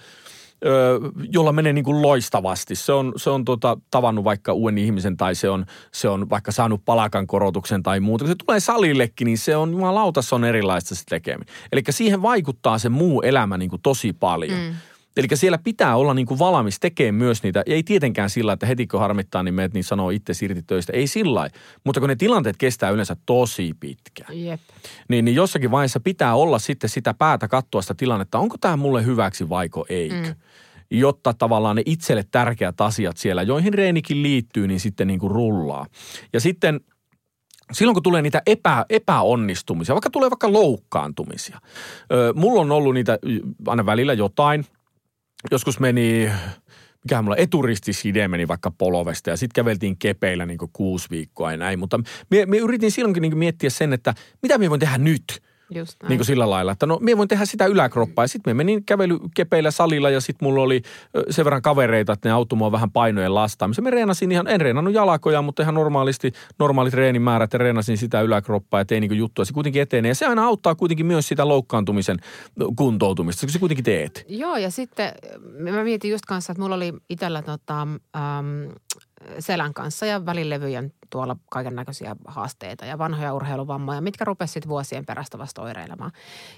jolla 1.32 1.52
menee 1.52 1.72
niin 1.72 1.84
kuin 1.84 2.02
loistavasti. 2.02 2.74
Se 2.74 2.92
on, 2.92 3.12
se 3.16 3.30
on 3.30 3.44
tota, 3.44 3.78
tavannut 3.90 4.24
vaikka 4.24 4.52
uuden 4.52 4.78
ihmisen 4.78 5.16
tai 5.16 5.34
se 5.34 5.48
on, 5.50 5.66
se 5.92 6.08
on 6.08 6.30
vaikka 6.30 6.52
saanut 6.52 6.84
palakan 6.84 7.26
korotuksen 7.26 7.82
tai 7.82 8.00
muuta. 8.00 8.24
Kun 8.24 8.30
se 8.30 8.44
tulee 8.46 8.60
salillekin, 8.60 9.24
niin 9.24 9.38
se 9.38 9.56
on, 9.56 9.72
jumalauta, 9.72 10.22
se 10.22 10.34
on 10.34 10.44
erilaista 10.44 10.94
se 10.94 11.02
tekeminen. 11.08 11.54
Eli 11.72 11.82
siihen 11.90 12.22
vaikuttaa 12.22 12.78
se 12.78 12.88
muu 12.88 13.22
elämä 13.22 13.58
niin 13.58 13.70
kuin 13.70 13.82
tosi 13.82 14.12
paljon. 14.12 14.60
Mm. 14.60 14.74
Eli 15.16 15.26
siellä 15.34 15.58
pitää 15.58 15.96
olla 15.96 16.14
niin 16.14 16.26
kuin 16.26 16.38
valmis 16.38 16.80
tekemään 16.80 17.14
myös 17.14 17.42
niitä. 17.42 17.62
Ei 17.66 17.82
tietenkään 17.82 18.30
sillä, 18.30 18.52
että 18.52 18.66
heti 18.66 18.86
kun 18.86 19.00
harmittaa, 19.00 19.42
niin 19.42 19.54
meet 19.54 19.74
niin 19.74 19.84
sanoo 19.84 20.10
itse 20.10 20.32
irti 20.42 20.62
töistä. 20.62 20.92
Ei 20.92 21.06
sillä 21.06 21.50
Mutta 21.84 22.00
kun 22.00 22.08
ne 22.08 22.16
tilanteet 22.16 22.56
kestää 22.56 22.90
yleensä 22.90 23.16
tosi 23.26 23.74
pitkään. 23.80 24.44
Jep. 24.44 24.60
Niin, 25.08 25.24
niin 25.24 25.34
jossakin 25.34 25.70
vaiheessa 25.70 26.00
pitää 26.00 26.34
olla 26.34 26.58
sitten 26.58 26.90
sitä 26.90 27.14
päätä 27.14 27.48
katsoa 27.48 27.82
sitä 27.82 27.94
tilannetta. 27.94 28.38
Onko 28.38 28.56
tämä 28.60 28.76
mulle 28.76 29.04
hyväksi 29.04 29.48
vaiko 29.48 29.86
eikö? 29.88 30.28
Mm. 30.28 30.34
Jotta 30.90 31.34
tavallaan 31.34 31.76
ne 31.76 31.82
itselle 31.86 32.24
tärkeät 32.30 32.80
asiat 32.80 33.16
siellä, 33.16 33.42
joihin 33.42 33.74
reenikin 33.74 34.22
liittyy, 34.22 34.66
niin 34.66 34.80
sitten 34.80 35.06
niin 35.06 35.20
kuin 35.20 35.30
rullaa. 35.30 35.86
Ja 36.32 36.40
sitten– 36.40 36.80
silloin 37.72 37.94
kun 37.94 38.02
tulee 38.02 38.22
niitä 38.22 38.42
epä, 38.46 38.84
epäonnistumisia, 38.88 39.94
vaikka 39.94 40.10
tulee 40.10 40.30
vaikka 40.30 40.52
loukkaantumisia. 40.52 41.60
Ö, 42.12 42.32
mulla 42.36 42.60
on 42.60 42.72
ollut 42.72 42.94
niitä 42.94 43.18
aina 43.66 43.86
välillä 43.86 44.12
jotain, 44.12 44.64
joskus 45.50 45.80
meni, 45.80 46.30
mikä 47.04 47.22
mulla 47.22 47.36
eturistiside 47.36 48.28
meni 48.28 48.48
vaikka 48.48 48.70
polovesta 48.70 49.30
ja 49.30 49.36
sitten 49.36 49.54
käveltiin 49.54 49.96
kepeillä 49.98 50.46
niin 50.46 50.58
kuusi 50.72 51.10
viikkoa 51.10 51.50
ja 51.50 51.56
näin. 51.56 51.78
Mutta 51.78 52.00
me, 52.30 52.46
me 52.46 52.56
yritin 52.56 52.90
silloinkin 52.90 53.20
niin 53.20 53.38
miettiä 53.38 53.70
sen, 53.70 53.92
että 53.92 54.14
mitä 54.42 54.58
me 54.58 54.70
voin 54.70 54.80
tehdä 54.80 54.98
nyt– 54.98 55.24
Just 55.70 55.96
Niin 56.08 56.18
kuin 56.18 56.26
sillä 56.26 56.50
lailla, 56.50 56.72
että 56.72 56.86
no 56.86 56.98
minä 57.00 57.16
voin 57.16 57.28
tehdä 57.28 57.44
sitä 57.44 57.66
yläkroppaa. 57.66 58.24
Ja 58.24 58.28
sitten 58.28 58.50
me 58.50 58.54
menin 58.54 58.84
kävelykepeillä 58.84 59.70
salilla 59.70 60.10
ja 60.10 60.20
sitten 60.20 60.46
mulla 60.46 60.62
oli 60.62 60.82
sen 61.30 61.44
verran 61.44 61.62
kavereita, 61.62 62.12
että 62.12 62.28
ne 62.28 62.32
auttoi 62.32 62.56
mua 62.56 62.72
vähän 62.72 62.90
painojen 62.90 63.34
lastaamiseen. 63.34 63.84
Me 63.84 63.90
reenasin 63.90 64.32
ihan, 64.32 64.46
en 64.46 64.60
reenannut 64.60 64.94
jalakoja, 64.94 65.42
mutta 65.42 65.62
ihan 65.62 65.74
normaalisti, 65.74 66.32
normaalit 66.58 66.94
reenimäärät 66.94 67.52
ja 67.52 67.58
reenasin 67.58 67.98
sitä 67.98 68.20
yläkroppaa 68.20 68.80
ja 68.80 68.84
tein 68.84 69.00
niin 69.00 69.18
juttua. 69.18 69.44
Se 69.44 69.52
kuitenkin 69.52 69.82
etenee 69.82 70.08
ja 70.08 70.14
se 70.14 70.26
aina 70.26 70.44
auttaa 70.44 70.74
kuitenkin 70.74 71.06
myös 71.06 71.28
sitä 71.28 71.48
loukkaantumisen 71.48 72.16
kuntoutumista, 72.76 73.46
kun 73.46 73.52
se 73.52 73.58
kuitenkin 73.58 73.84
teet. 73.84 74.24
Joo 74.28 74.56
ja 74.56 74.70
sitten 74.70 75.12
mä 75.58 75.84
mietin 75.84 76.10
just 76.10 76.24
kanssa, 76.26 76.52
että 76.52 76.62
mulla 76.62 76.76
oli 76.76 76.92
itsellä 77.10 77.42
tota, 77.42 77.82
ähm, 78.16 78.70
selän 79.38 79.74
kanssa 79.74 80.06
ja 80.06 80.26
välilevyjen 80.26 80.92
tuolla 81.10 81.36
kaiken 81.50 81.74
näköisiä 81.74 82.16
haasteita 82.26 82.84
ja 82.84 82.98
vanhoja 82.98 83.34
urheiluvammoja, 83.34 84.00
mitkä 84.00 84.24
rupesivat 84.24 84.68
vuosien 84.68 85.06
perästä 85.06 85.38
vasta 85.38 85.62
oireilemaan. 85.62 86.12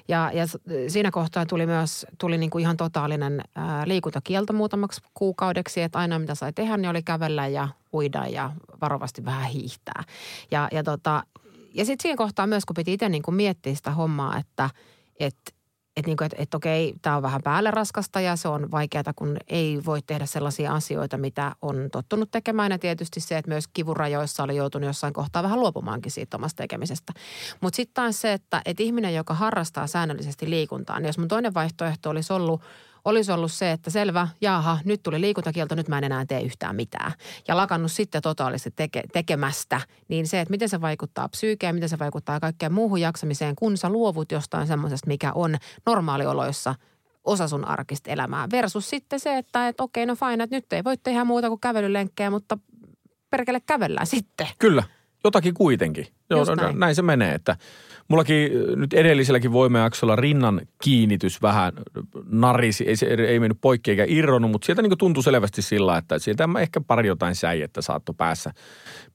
Ja, 0.08 0.30
ja 0.34 0.44
siinä 0.88 1.10
kohtaa 1.10 1.46
tuli 1.46 1.66
myös 1.66 2.06
tuli 2.18 2.38
niin 2.38 2.50
kuin 2.50 2.62
ihan 2.62 2.76
totaalinen 2.76 3.40
ää, 3.54 3.88
liikuntakielto 3.88 4.52
muutamaksi 4.52 5.00
kuukaudeksi, 5.14 5.82
että 5.82 5.98
aina 5.98 6.18
mitä 6.18 6.34
sai 6.34 6.52
tehdä, 6.52 6.76
niin 6.76 6.90
oli 6.90 7.02
kävellä 7.02 7.46
ja 7.46 7.68
uida 7.92 8.26
ja 8.26 8.52
varovasti 8.80 9.24
vähän 9.24 9.50
hiihtää. 9.50 10.02
Ja, 10.50 10.68
ja, 10.72 10.82
tota, 10.82 11.22
ja 11.74 11.84
sitten 11.84 12.02
siinä 12.02 12.16
kohtaa 12.16 12.46
myös, 12.46 12.64
kun 12.64 12.74
piti 12.74 12.92
itse 12.92 13.08
niin 13.08 13.22
kuin 13.22 13.34
miettiä 13.34 13.74
sitä 13.74 13.90
hommaa, 13.90 14.38
että, 14.38 14.70
että 15.20 15.57
että 15.98 16.08
niinku, 16.08 16.24
et, 16.24 16.34
et 16.38 16.54
okei, 16.54 16.94
tämä 17.02 17.16
on 17.16 17.22
vähän 17.22 17.42
päälle 17.42 17.70
raskasta 17.70 18.20
ja 18.20 18.36
se 18.36 18.48
on 18.48 18.70
vaikeaa, 18.70 19.12
kun 19.16 19.36
ei 19.48 19.80
voi 19.86 20.02
tehdä 20.02 20.26
sellaisia 20.26 20.72
asioita, 20.72 21.18
mitä 21.18 21.56
on 21.62 21.88
tottunut 21.92 22.30
tekemään. 22.30 22.72
Ja 22.72 22.78
tietysti 22.78 23.20
se, 23.20 23.38
että 23.38 23.50
myös 23.50 23.68
kivurajoissa 23.68 24.42
oli 24.42 24.56
joutunut 24.56 24.86
jossain 24.86 25.12
kohtaa 25.12 25.42
vähän 25.42 25.60
luopumaankin 25.60 26.12
siitä 26.12 26.36
omasta 26.36 26.56
tekemisestä. 26.56 27.12
Mutta 27.60 27.76
sitten 27.76 27.94
taas 27.94 28.20
se, 28.20 28.32
että 28.32 28.62
et 28.64 28.80
ihminen, 28.80 29.14
joka 29.14 29.34
harrastaa 29.34 29.86
säännöllisesti 29.86 30.50
liikuntaa, 30.50 31.00
niin 31.00 31.06
jos 31.06 31.18
mun 31.18 31.28
toinen 31.28 31.54
vaihtoehto 31.54 32.10
olisi 32.10 32.32
ollut– 32.32 32.62
olisi 33.04 33.32
ollut 33.32 33.52
se, 33.52 33.72
että 33.72 33.90
selvä, 33.90 34.28
jaha, 34.40 34.78
nyt 34.84 35.02
tuli 35.02 35.20
liikuntakielto, 35.20 35.74
nyt 35.74 35.88
mä 35.88 35.98
en 35.98 36.04
enää 36.04 36.26
tee 36.26 36.40
yhtään 36.40 36.76
mitään. 36.76 37.12
Ja 37.48 37.56
lakannut 37.56 37.92
sitten 37.92 38.22
totaalisesti 38.22 38.70
teke, 38.76 39.02
tekemästä, 39.12 39.80
niin 40.08 40.26
se, 40.26 40.40
että 40.40 40.50
miten 40.50 40.68
se 40.68 40.80
vaikuttaa 40.80 41.28
psyykeen, 41.28 41.74
miten 41.74 41.88
se 41.88 41.98
vaikuttaa 41.98 42.40
kaikkeen 42.40 42.72
muuhun 42.72 43.00
jaksamiseen, 43.00 43.56
kun 43.56 43.76
sä 43.76 43.88
luovut 43.88 44.32
jostain 44.32 44.66
semmoisesta, 44.66 45.06
mikä 45.06 45.32
on 45.32 45.56
normaalioloissa 45.86 46.74
osa 47.24 47.48
sun 47.48 47.64
arkista 47.64 48.10
elämää. 48.10 48.48
Versus 48.52 48.90
sitten 48.90 49.20
se, 49.20 49.38
että, 49.38 49.68
että 49.68 49.82
okei, 49.82 50.06
no 50.06 50.14
fine, 50.16 50.44
että 50.44 50.56
nyt 50.56 50.72
ei 50.72 50.84
voi 50.84 50.96
tehdä 50.96 51.24
muuta 51.24 51.48
kuin 51.48 51.60
kävelylenkkejä, 51.60 52.30
mutta 52.30 52.58
perkele 53.30 53.60
kävellään 53.60 54.06
sitten. 54.06 54.48
Kyllä, 54.58 54.82
jotakin 55.24 55.54
kuitenkin. 55.54 56.06
Joo, 56.30 56.54
näin. 56.54 56.78
näin 56.78 56.94
se 56.94 57.02
menee, 57.02 57.34
että 57.34 57.56
mullakin 58.08 58.50
nyt 58.76 58.92
edelliselläkin 58.92 59.52
voimajaksolla 59.52 60.16
rinnan 60.16 60.60
kiinnitys 60.82 61.42
vähän 61.42 61.72
narisi, 62.24 62.84
ei, 62.84 62.96
se, 62.96 63.06
ei 63.06 63.40
mennyt 63.40 63.58
poikki 63.60 63.90
eikä 63.90 64.04
irronnut, 64.08 64.50
mutta 64.50 64.66
sieltä 64.66 64.82
niin 64.82 64.98
tuntui 64.98 65.22
selvästi 65.22 65.62
sillä, 65.62 65.96
että 65.96 66.18
sieltä 66.18 66.48
ehkä 66.60 66.80
pari 66.80 67.08
jotain 67.08 67.34
säijettä 67.34 67.82
saattoi 67.82 68.14
päässä 68.18 68.52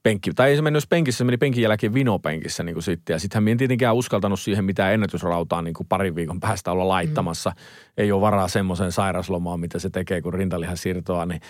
penkki. 0.04 0.32
Tai 0.34 0.50
ei 0.50 0.56
se 0.56 0.62
mennyt 0.62 0.84
penkissä, 0.90 1.18
se 1.18 1.24
meni 1.24 1.38
penkin 1.38 1.64
jälkeen 1.64 1.94
vinopenkissä 1.94 2.64
niin 2.64 2.74
kuin 2.74 2.84
sitten. 2.84 3.14
Ja 3.14 3.20
sittenhän 3.20 3.48
en 3.48 3.58
tietenkään 3.58 3.96
uskaltanut 3.96 4.40
siihen 4.40 4.66
mitään 4.66 4.94
ennätysrautaa 4.94 5.62
niin 5.62 5.74
kuin 5.74 5.88
parin 5.88 6.16
viikon 6.16 6.40
päästä 6.40 6.72
olla 6.72 6.88
laittamassa. 6.88 7.50
Mm. 7.50 7.56
Ei 7.98 8.12
ole 8.12 8.22
varaa 8.22 8.48
semmoiseen 8.48 8.92
sairaslomaan, 8.92 9.60
mitä 9.60 9.80
se 9.80 9.90
tekee, 9.90 10.22
kun 10.22 10.34
rintalihan 10.34 10.78
siirtoa. 10.78 11.26
Niin, 11.26 11.42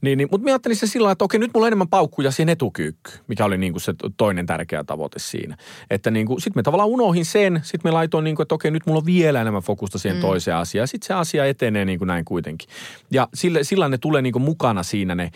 niin, 0.00 0.18
niin, 0.18 0.28
mutta 0.30 0.44
mä 0.44 0.50
ajattelin 0.50 0.76
se 0.76 0.86
sillä 0.86 1.10
että 1.10 1.24
okei, 1.24 1.40
nyt 1.40 1.50
mulla 1.54 1.64
on 1.64 1.68
enemmän 1.68 1.88
paukkuja 1.88 2.30
siihen 2.30 2.48
etukyykkyyn, 2.48 3.18
mikä 3.28 3.44
oli 3.44 3.58
niin 3.58 3.72
kuin 3.72 3.80
se 3.80 3.94
toinen 4.16 4.46
tärkeä 4.46 4.84
tavoite 4.84 5.18
siinä. 5.18 5.56
Että 5.90 6.10
niin 6.10 6.26
kuin, 6.26 6.40
sitten 6.40 6.58
me 6.58 6.62
tavallaan 6.62 6.83
unohin 6.84 7.24
sen, 7.24 7.60
sitten 7.62 7.88
me 7.88 7.92
laitoin 7.92 8.24
niin 8.24 8.36
kuin, 8.36 8.44
että 8.44 8.54
okei, 8.54 8.70
nyt 8.70 8.86
mulla 8.86 8.98
on 8.98 9.06
vielä 9.06 9.40
enemmän 9.40 9.62
fokusta 9.62 9.98
siihen 9.98 10.18
mm. 10.18 10.20
toiseen 10.20 10.56
asiaan. 10.56 10.88
Sitten 10.88 11.06
se 11.06 11.14
asia 11.14 11.46
etenee 11.46 11.84
niin 11.84 11.98
kuin 11.98 12.06
näin 12.06 12.24
kuitenkin. 12.24 12.68
Ja 13.10 13.28
sillä, 13.34 13.62
sillä 13.62 13.88
ne 13.88 13.98
tulee 13.98 14.22
niin 14.22 14.32
kuin 14.32 14.42
mukana 14.42 14.82
siinä 14.82 15.14
ne, 15.14 15.30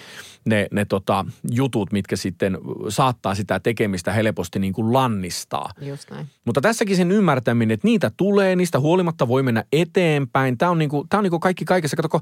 ne, 0.44 0.68
ne 0.72 0.84
tota, 0.84 1.24
jutut, 1.50 1.92
mitkä 1.92 2.16
sitten 2.16 2.58
saattaa 2.88 3.34
sitä 3.34 3.60
tekemistä 3.60 4.12
helposti 4.12 4.58
niin 4.58 4.72
kuin 4.72 4.92
lannistaa. 4.92 5.70
Just 5.80 6.10
näin. 6.10 6.26
Mutta 6.44 6.60
tässäkin 6.60 6.96
sen 6.96 7.12
ymmärtäminen, 7.12 7.74
että 7.74 7.88
niitä 7.88 8.10
tulee, 8.16 8.56
niistä 8.56 8.80
huolimatta 8.80 9.28
voi 9.28 9.42
mennä 9.42 9.64
eteenpäin. 9.72 10.58
Tämä 10.58 10.70
on, 10.70 10.78
niin 10.78 10.90
kuin, 10.90 11.08
tämä 11.08 11.18
on 11.18 11.24
niin 11.24 11.30
kuin 11.30 11.40
kaikki 11.40 11.64
kaikessa. 11.64 11.96
Kato, 11.96 12.20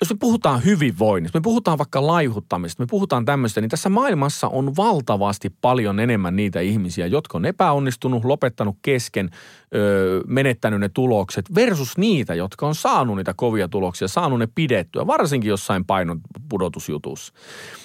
jos 0.00 0.10
me 0.10 0.16
puhutaan 0.20 0.64
hyvinvoinnista, 0.64 1.38
me 1.38 1.42
puhutaan 1.42 1.78
vaikka 1.78 2.06
laihuttamista, 2.06 2.82
me 2.82 2.86
puhutaan 2.86 3.24
tämmöistä, 3.24 3.60
niin 3.60 3.68
tässä 3.68 3.88
maailmassa 3.88 4.48
on 4.48 4.76
valtavasti 4.76 5.52
paljon 5.60 6.00
enemmän 6.00 6.36
niitä 6.36 6.60
ihmisiä, 6.60 7.06
jotka 7.06 7.38
on 7.38 7.44
epäonnistunut, 7.44 8.24
lopettanut 8.24 8.76
kesken, 8.82 9.30
öö, 9.74 10.20
menettänyt 10.26 10.80
ne 10.80 10.88
tulokset, 10.88 11.54
versus 11.54 11.98
niitä, 11.98 12.34
jotka 12.34 12.66
on 12.66 12.74
saanut 12.74 13.16
niitä 13.16 13.34
kovia 13.36 13.68
tuloksia, 13.68 14.08
saanut 14.08 14.38
ne 14.38 14.48
pidettyä, 14.54 15.06
varsinkin 15.06 15.48
jossain 15.48 15.84
painon 15.84 16.20
pudotusjutussa. 16.48 17.32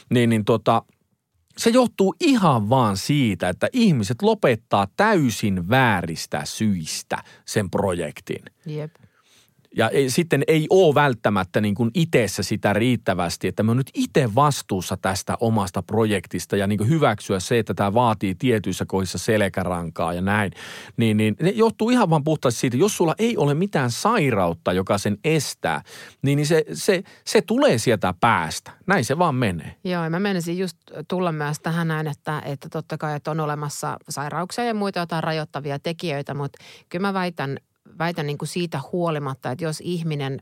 Niin, 0.10 0.30
niin 0.30 0.46
tota, 0.46 0.84
se 1.58 1.70
johtuu 1.70 2.16
ihan 2.20 2.70
vaan 2.70 2.98
siitä, 2.98 3.50
että 3.50 3.68
ihmiset 3.74 4.22
lopettaa 4.22 4.88
täysin 4.98 5.70
vääristä 5.70 6.42
syistä 6.46 7.18
sen 7.46 7.70
projektin. 7.70 8.44
Jep. 8.66 8.92
Ja 9.78 9.90
ei, 9.90 10.10
sitten 10.10 10.44
ei 10.48 10.68
ole 10.70 10.96
välttämättä 10.96 11.62
niin 11.62 11.76
kuin 11.76 11.92
itessä 11.94 12.44
sitä 12.44 12.74
riittävästi, 12.74 13.48
että 13.48 13.64
mä 13.64 13.70
oon 13.72 13.78
nyt 13.78 13.92
itse 13.94 14.36
vastuussa 14.36 14.98
tästä 14.98 15.38
omasta 15.40 15.84
projektista 15.84 16.56
ja 16.56 16.68
niin 16.68 16.78
kuin 16.78 16.90
hyväksyä 16.90 17.40
se, 17.40 17.60
että 17.60 17.74
tämä 17.74 17.94
vaatii 17.94 18.36
tietyissä 18.36 18.86
kohdissa 18.88 19.18
selkärankaa 19.18 20.14
ja 20.14 20.22
näin. 20.22 20.52
Niin, 20.98 21.18
niin 21.18 21.36
ne 21.42 21.50
johtuu 21.50 21.90
ihan 21.90 22.10
vaan 22.10 22.24
puhtaasti 22.24 22.60
siitä, 22.60 22.78
jos 22.78 22.98
sulla 22.98 23.16
ei 23.20 23.38
ole 23.38 23.54
mitään 23.54 23.92
sairautta, 23.92 24.74
joka 24.74 24.98
sen 24.98 25.18
estää, 25.24 25.82
niin, 26.22 26.36
niin 26.36 26.48
se, 26.48 26.66
se, 26.74 27.04
se 27.26 27.42
tulee 27.42 27.78
sieltä 27.78 28.14
päästä. 28.20 28.72
Näin 28.88 29.06
se 29.06 29.18
vaan 29.18 29.36
menee. 29.36 29.76
Joo, 29.84 30.04
ja 30.04 30.10
mä 30.10 30.20
menisin 30.20 30.58
just 30.58 30.78
tulla 31.08 31.32
myös 31.32 31.60
tähän 31.60 31.88
näin, 31.88 32.08
että, 32.08 32.42
että 32.46 32.70
totta 32.70 32.98
kai 32.98 33.16
että 33.16 33.32
on 33.32 33.40
olemassa 33.40 33.98
sairauksia 34.10 34.66
ja 34.66 34.74
muita 34.74 35.00
jotain 35.00 35.24
rajoittavia 35.24 35.80
tekijöitä, 35.80 36.34
mutta 36.34 36.64
kyllä 36.90 37.08
mä 37.08 37.14
väitän, 37.14 37.58
väitän 37.98 38.28
niin 38.28 38.38
kuin 38.38 38.50
siitä 38.50 38.80
huolimatta, 38.92 39.52
että 39.52 39.64
jos 39.64 39.82
ihminen 39.82 40.40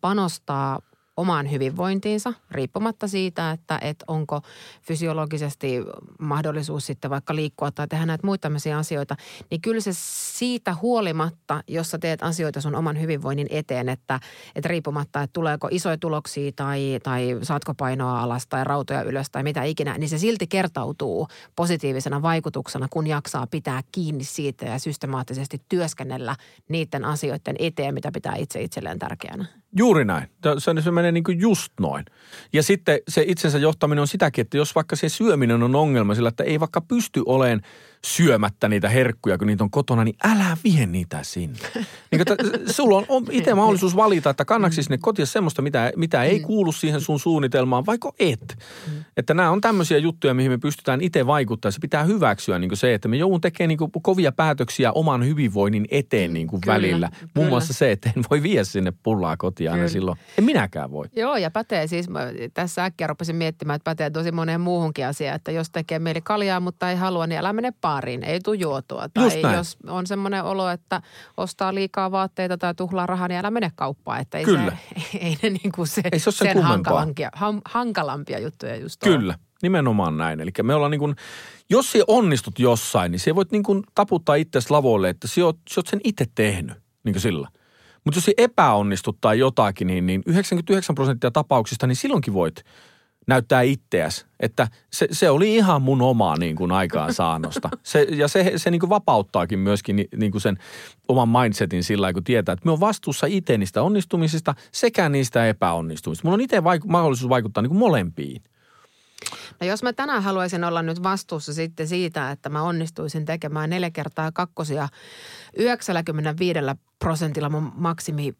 panostaa 0.00 0.80
omaan 1.16 1.50
hyvinvointiinsa, 1.50 2.32
riippumatta 2.50 3.08
siitä, 3.08 3.50
että, 3.50 3.78
että 3.82 4.04
onko 4.08 4.40
fysiologisesti 4.82 5.80
mahdollisuus 6.18 6.86
sitten 6.86 7.10
vaikka 7.10 7.34
liikkua 7.34 7.70
tai 7.70 7.88
tehdä 7.88 8.06
näitä 8.06 8.26
muita 8.26 8.42
tämmöisiä 8.42 8.78
asioita, 8.78 9.16
niin 9.50 9.60
kyllä 9.60 9.80
se 9.80 9.90
siitä 9.92 10.74
huolimatta, 10.82 11.62
jos 11.68 11.90
sä 11.90 11.98
teet 11.98 12.22
asioita 12.22 12.60
sun 12.60 12.74
oman 12.74 13.00
hyvinvoinnin 13.00 13.46
eteen, 13.50 13.88
että, 13.88 14.20
että 14.54 14.68
riippumatta, 14.68 15.22
että 15.22 15.32
tuleeko 15.32 15.68
isoja 15.70 15.98
tuloksia 15.98 16.52
tai, 16.56 16.98
tai 17.02 17.38
saatko 17.42 17.74
painoa 17.74 18.20
alas 18.20 18.46
tai 18.46 18.64
rautoja 18.64 19.02
ylös 19.02 19.30
tai 19.30 19.42
mitä 19.42 19.62
ikinä, 19.62 19.98
niin 19.98 20.08
se 20.08 20.18
silti 20.18 20.46
kertautuu 20.46 21.28
positiivisena 21.56 22.22
vaikutuksena, 22.22 22.86
kun 22.90 23.06
jaksaa 23.06 23.46
pitää 23.46 23.80
kiinni 23.92 24.24
siitä 24.24 24.66
ja 24.66 24.78
systemaattisesti 24.78 25.62
työskennellä 25.68 26.36
niiden 26.68 27.04
asioiden 27.04 27.56
eteen, 27.58 27.94
mitä 27.94 28.12
pitää 28.12 28.36
itse 28.36 28.62
itselleen 28.62 28.98
tärkeänä. 28.98 29.63
Juuri 29.76 30.04
näin. 30.04 30.28
Se, 30.58 30.82
se 30.82 30.90
menee 30.90 31.12
niin 31.12 31.24
kuin 31.24 31.40
just 31.40 31.72
noin. 31.80 32.04
Ja 32.52 32.62
sitten 32.62 32.98
se 33.08 33.24
itsensä 33.26 33.58
johtaminen 33.58 34.00
on 34.00 34.08
sitäkin, 34.08 34.42
että 34.42 34.56
jos 34.56 34.74
vaikka 34.74 34.96
se 34.96 35.08
syöminen 35.08 35.62
on 35.62 35.74
ongelma 35.74 36.14
sillä, 36.14 36.28
että 36.28 36.44
ei 36.44 36.60
vaikka 36.60 36.80
pysty 36.80 37.22
olemaan 37.26 37.60
syömättä 38.04 38.68
niitä 38.68 38.88
herkkuja, 38.88 39.38
kun 39.38 39.46
niitä 39.46 39.64
on 39.64 39.70
kotona, 39.70 40.04
niin 40.04 40.16
älä 40.24 40.56
vie 40.64 40.86
niitä 40.86 41.18
sinne. 41.22 41.58
niin, 42.10 42.20
että 42.20 42.36
sulla 42.72 42.96
on, 42.96 43.04
on 43.08 43.26
itse 43.30 43.54
mahdollisuus 43.54 43.96
valita, 43.96 44.30
että 44.30 44.44
kannaksi 44.44 44.82
sinne 44.82 44.98
kotiin 44.98 45.26
semmoista, 45.26 45.62
mitä, 45.62 45.92
mitä 45.96 46.22
ei 46.22 46.38
mm. 46.38 46.44
kuulu 46.44 46.72
siihen 46.72 47.00
sun 47.00 47.20
suunnitelmaan, 47.20 47.86
vaikka 47.86 48.12
et. 48.18 48.58
Mm. 48.86 49.04
Että 49.16 49.34
nämä 49.34 49.50
on 49.50 49.60
tämmöisiä 49.60 49.98
juttuja, 49.98 50.34
mihin 50.34 50.50
me 50.50 50.58
pystytään 50.58 51.00
itse 51.00 51.26
vaikuttaa. 51.26 51.70
Se 51.70 51.78
pitää 51.80 52.04
hyväksyä 52.04 52.58
niin 52.58 52.76
se, 52.76 52.94
että 52.94 53.08
me 53.08 53.16
joudun 53.16 53.40
tekemään 53.40 53.68
niin 53.68 54.02
kovia 54.02 54.32
päätöksiä 54.32 54.92
oman 54.92 55.26
hyvinvoinnin 55.26 55.86
eteen 55.90 56.34
niin 56.34 56.46
kuin 56.46 56.60
kyllä, 56.60 56.74
välillä. 56.74 57.08
Muun 57.20 57.28
kyllä. 57.34 57.48
muassa 57.48 57.72
se, 57.72 57.92
että 57.92 58.12
en 58.16 58.24
voi 58.30 58.42
vie 58.42 58.64
sinne 58.64 58.92
pullaa 59.02 59.36
kotiin 59.36 59.70
aina 59.72 59.88
silloin. 59.88 60.18
En 60.38 60.44
minäkään 60.44 60.90
voi. 60.90 61.06
Joo, 61.16 61.36
ja 61.36 61.50
pätee 61.50 61.86
siis, 61.86 62.06
tässä 62.54 62.84
äkkiä 62.84 63.06
rupesin 63.06 63.36
miettimään, 63.36 63.76
että 63.76 63.90
pätee 63.90 64.10
tosi 64.10 64.32
moneen 64.32 64.60
muuhunkin 64.60 65.06
asiaan, 65.06 65.36
että 65.36 65.52
jos 65.52 65.70
tekee 65.70 65.98
meille 65.98 66.20
kaljaa, 66.20 66.60
mutta 66.60 66.90
ei 66.90 66.96
halua, 66.96 67.26
niin 67.26 67.38
älä 67.38 67.52
mene 67.52 67.72
baariin, 67.94 68.24
ei 68.24 68.40
tule 68.40 68.56
juotua. 68.56 69.08
Tai 69.08 69.56
jos 69.56 69.76
on 69.86 70.06
semmoinen 70.06 70.44
olo, 70.44 70.68
että 70.68 71.02
ostaa 71.36 71.74
liikaa 71.74 72.10
vaatteita 72.10 72.58
tai 72.58 72.74
tuhlaa 72.74 73.06
rahaa, 73.06 73.28
niin 73.28 73.38
älä 73.38 73.50
mene 73.50 73.72
kauppaan. 73.74 74.20
Että 74.20 74.38
ei 74.38 74.44
Kyllä. 74.44 74.76
Se, 75.12 75.18
ei 75.26 75.36
ne 75.42 75.50
niin 75.50 75.72
kuin 75.74 75.88
se, 75.88 76.02
ei 76.12 76.18
se 76.18 76.30
sen, 76.30 76.52
sen 76.52 76.62
hankalampia, 76.62 77.30
hankalampia 77.64 78.38
juttuja 78.38 78.76
just 78.76 79.00
Kyllä. 79.04 79.32
Ole. 79.32 79.38
Nimenomaan 79.62 80.16
näin. 80.16 80.40
Eli 80.40 80.50
me 80.62 80.74
ollaan 80.74 80.90
niin 80.90 80.98
kuin, 80.98 81.16
jos 81.70 81.92
sä 81.92 81.98
onnistut 82.06 82.58
jossain, 82.58 83.12
niin 83.12 83.20
se 83.20 83.34
voit 83.34 83.52
niin 83.52 83.62
kuin 83.62 83.82
taputtaa 83.94 84.34
itseäsi 84.34 84.70
lavoille, 84.70 85.08
että 85.08 85.28
sä 85.28 85.44
oot, 85.44 85.58
sä 85.70 85.80
oot 85.80 85.86
sen 85.86 86.00
itse 86.04 86.26
tehnyt, 86.34 86.76
niin 87.04 87.12
kuin 87.12 87.22
sillä. 87.22 87.48
Mutta 88.04 88.18
jos 88.18 88.24
se 88.24 88.32
epäonnistut 88.36 89.18
tai 89.20 89.38
jotakin, 89.38 89.86
niin, 89.86 90.06
niin 90.06 90.22
99 90.26 90.94
prosenttia 90.94 91.30
tapauksista, 91.30 91.86
niin 91.86 91.96
silloinkin 91.96 92.34
voit 92.34 92.64
näyttää 93.26 93.62
itseäsi. 93.62 94.26
Että 94.40 94.68
se, 94.92 95.08
se 95.10 95.30
oli 95.30 95.54
ihan 95.54 95.82
mun 95.82 96.02
omaa 96.02 96.36
niin 96.36 96.56
kuin 96.56 96.72
aikaansaannosta. 96.72 97.70
Se, 97.82 98.06
ja 98.10 98.28
se, 98.28 98.52
se 98.56 98.70
niin 98.70 98.80
kuin 98.80 98.90
vapauttaakin 98.90 99.58
myöskin 99.58 100.08
niin 100.16 100.32
kuin 100.32 100.42
sen 100.42 100.58
oman 101.08 101.28
mindsetin 101.28 101.84
sillä 101.84 102.12
kun 102.12 102.24
tietää, 102.24 102.52
että 102.52 102.64
me 102.64 102.72
on 102.72 102.80
vastuussa 102.80 103.26
itse 103.26 103.58
niistä 103.58 103.82
onnistumisista 103.82 104.54
sekä 104.72 105.08
niistä 105.08 105.48
epäonnistumisista. 105.48 106.26
Mulla 106.26 106.34
on 106.34 106.40
itse 106.40 106.58
vaiku- 106.58 106.86
mahdollisuus 106.86 107.28
vaikuttaa 107.28 107.62
niin 107.62 107.70
kuin 107.70 107.78
molempiin. 107.78 108.42
No 109.60 109.66
jos 109.66 109.82
mä 109.82 109.92
tänään 109.92 110.22
haluaisin 110.22 110.64
olla 110.64 110.82
nyt 110.82 111.02
vastuussa 111.02 111.54
sitten 111.54 111.88
siitä, 111.88 112.30
että 112.30 112.48
mä 112.48 112.62
onnistuisin 112.62 113.24
tekemään 113.24 113.70
neljä 113.70 113.90
kertaa 113.90 114.32
kakkosia 114.32 114.88
95 115.58 116.58
prosentilla 116.98 117.48
mun 117.48 117.72
maksimi 117.74 118.32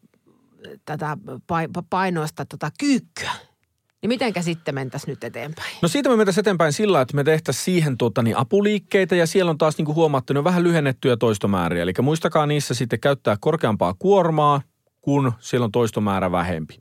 tätä 0.85 1.17
painoista 1.89 2.45
tota 2.45 2.69
kyykkyä– 2.79 3.31
niin 4.01 4.07
mitenkä 4.07 4.41
sitten 4.41 4.75
mentäisiin 4.75 5.09
nyt 5.09 5.23
eteenpäin? 5.23 5.77
No 5.81 5.87
siitä 5.87 6.09
me 6.09 6.15
mentäisiin 6.15 6.41
eteenpäin 6.41 6.73
sillä, 6.73 7.01
että 7.01 7.15
me 7.15 7.23
tehtäisiin 7.23 7.63
siihen 7.63 7.97
tuota, 7.97 8.21
niin 8.21 8.37
apuliikkeitä 8.37 9.15
ja 9.15 9.27
siellä 9.27 9.49
on 9.49 9.57
taas 9.57 9.77
niin 9.77 9.85
kuin 9.85 9.95
huomattu, 9.95 10.33
ne 10.33 10.39
on 10.39 10.43
vähän 10.43 10.63
lyhennettyjä 10.63 11.17
toistomääriä. 11.17 11.83
Eli 11.83 11.93
muistakaa 12.01 12.45
niissä 12.45 12.73
sitten 12.73 12.99
käyttää 12.99 13.37
korkeampaa 13.39 13.93
kuormaa, 13.99 14.61
kun 15.01 15.33
siellä 15.39 15.65
on 15.65 15.71
toistomäärä 15.71 16.31
vähempi. 16.31 16.77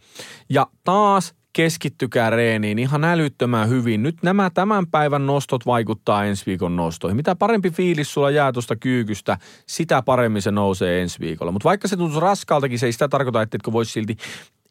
Ja 0.50 0.66
taas 0.84 1.34
keskittykää 1.52 2.30
reeniin 2.30 2.78
ihan 2.78 3.04
älyttömän 3.04 3.68
hyvin. 3.68 4.02
Nyt 4.02 4.16
nämä 4.22 4.50
tämän 4.50 4.86
päivän 4.86 5.26
nostot 5.26 5.66
vaikuttaa 5.66 6.24
ensi 6.24 6.46
viikon 6.46 6.76
nostoihin. 6.76 7.16
Mitä 7.16 7.36
parempi 7.36 7.70
fiilis 7.70 8.14
sulla 8.14 8.30
jää 8.30 8.52
tuosta 8.52 8.76
kyykystä, 8.76 9.38
sitä 9.66 10.02
paremmin 10.02 10.42
se 10.42 10.50
nousee 10.50 11.02
ensi 11.02 11.20
viikolla. 11.20 11.52
Mutta 11.52 11.68
vaikka 11.68 11.88
se 11.88 11.96
tuntuu 11.96 12.20
raskaltakin, 12.20 12.78
se 12.78 12.86
ei 12.86 12.92
sitä 12.92 13.08
tarkoita, 13.08 13.42
että 13.42 13.58
voisi 13.72 13.92
silti 13.92 14.16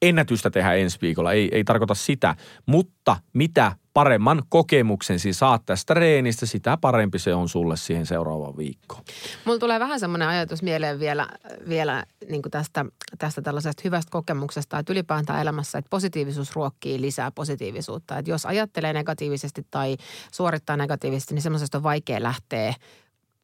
ennätystä 0.09 0.49
tehdä 0.49 0.73
ensi 0.73 0.97
viikolla. 1.01 1.31
Ei, 1.33 1.49
ei 1.51 1.63
tarkoita 1.63 1.95
sitä, 1.95 2.35
mutta 2.65 3.17
mitä 3.33 3.71
paremman 3.93 4.43
kokemuksen 4.49 5.19
siis 5.19 5.39
saat 5.39 5.65
tästä 5.65 5.93
treenistä, 5.93 6.45
sitä 6.45 6.77
parempi 6.77 7.19
se 7.19 7.33
on 7.33 7.49
sulle 7.49 7.77
siihen 7.77 8.05
seuraavaan 8.05 8.57
viikkoon. 8.57 9.03
Mulla 9.45 9.59
tulee 9.59 9.79
vähän 9.79 9.99
semmoinen 9.99 10.27
ajatus 10.27 10.63
mieleen 10.63 10.99
vielä, 10.99 11.27
vielä 11.69 12.05
niin 12.29 12.41
tästä, 12.51 12.85
tästä 13.17 13.41
tällaisesta 13.41 13.81
hyvästä 13.85 14.11
kokemuksesta, 14.11 14.79
että 14.79 14.93
ylipäätään 14.93 15.41
elämässä, 15.41 15.77
että 15.77 15.89
positiivisuus 15.89 16.55
ruokkii 16.55 17.01
lisää 17.01 17.31
positiivisuutta. 17.31 18.17
Että 18.17 18.31
jos 18.31 18.45
ajattelee 18.45 18.93
negatiivisesti 18.93 19.67
tai 19.71 19.97
suorittaa 20.31 20.77
negatiivisesti, 20.77 21.33
niin 21.33 21.41
semmoisesta 21.41 21.77
on 21.77 21.83
vaikea 21.83 22.23
lähteä 22.23 22.73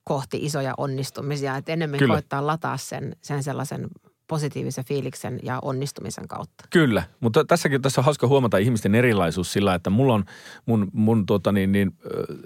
kohti 0.03 0.37
isoja 0.41 0.73
onnistumisia. 0.77 1.57
Että 1.57 1.71
enemmän 1.73 1.99
Kyllä. 1.99 2.13
koittaa 2.13 2.47
lataa 2.47 2.77
sen, 2.77 3.15
sen 3.21 3.43
sellaisen 3.43 3.87
positiivisen 4.29 4.85
fiiliksen 4.85 5.39
ja 5.43 5.59
onnistumisen 5.61 6.27
kautta. 6.27 6.63
Kyllä, 6.69 7.03
mutta 7.19 7.45
tässäkin 7.45 7.81
tässä 7.81 8.01
on 8.01 8.05
hauska 8.05 8.27
huomata 8.27 8.57
ihmisten 8.57 8.95
erilaisuus 8.95 9.53
sillä, 9.53 9.75
että 9.75 9.89
mulla 9.89 10.13
on 10.13 10.25
mun, 10.65 10.87
mun 10.93 11.25
tuota 11.25 11.51
niin, 11.51 11.71
niin, 11.71 11.91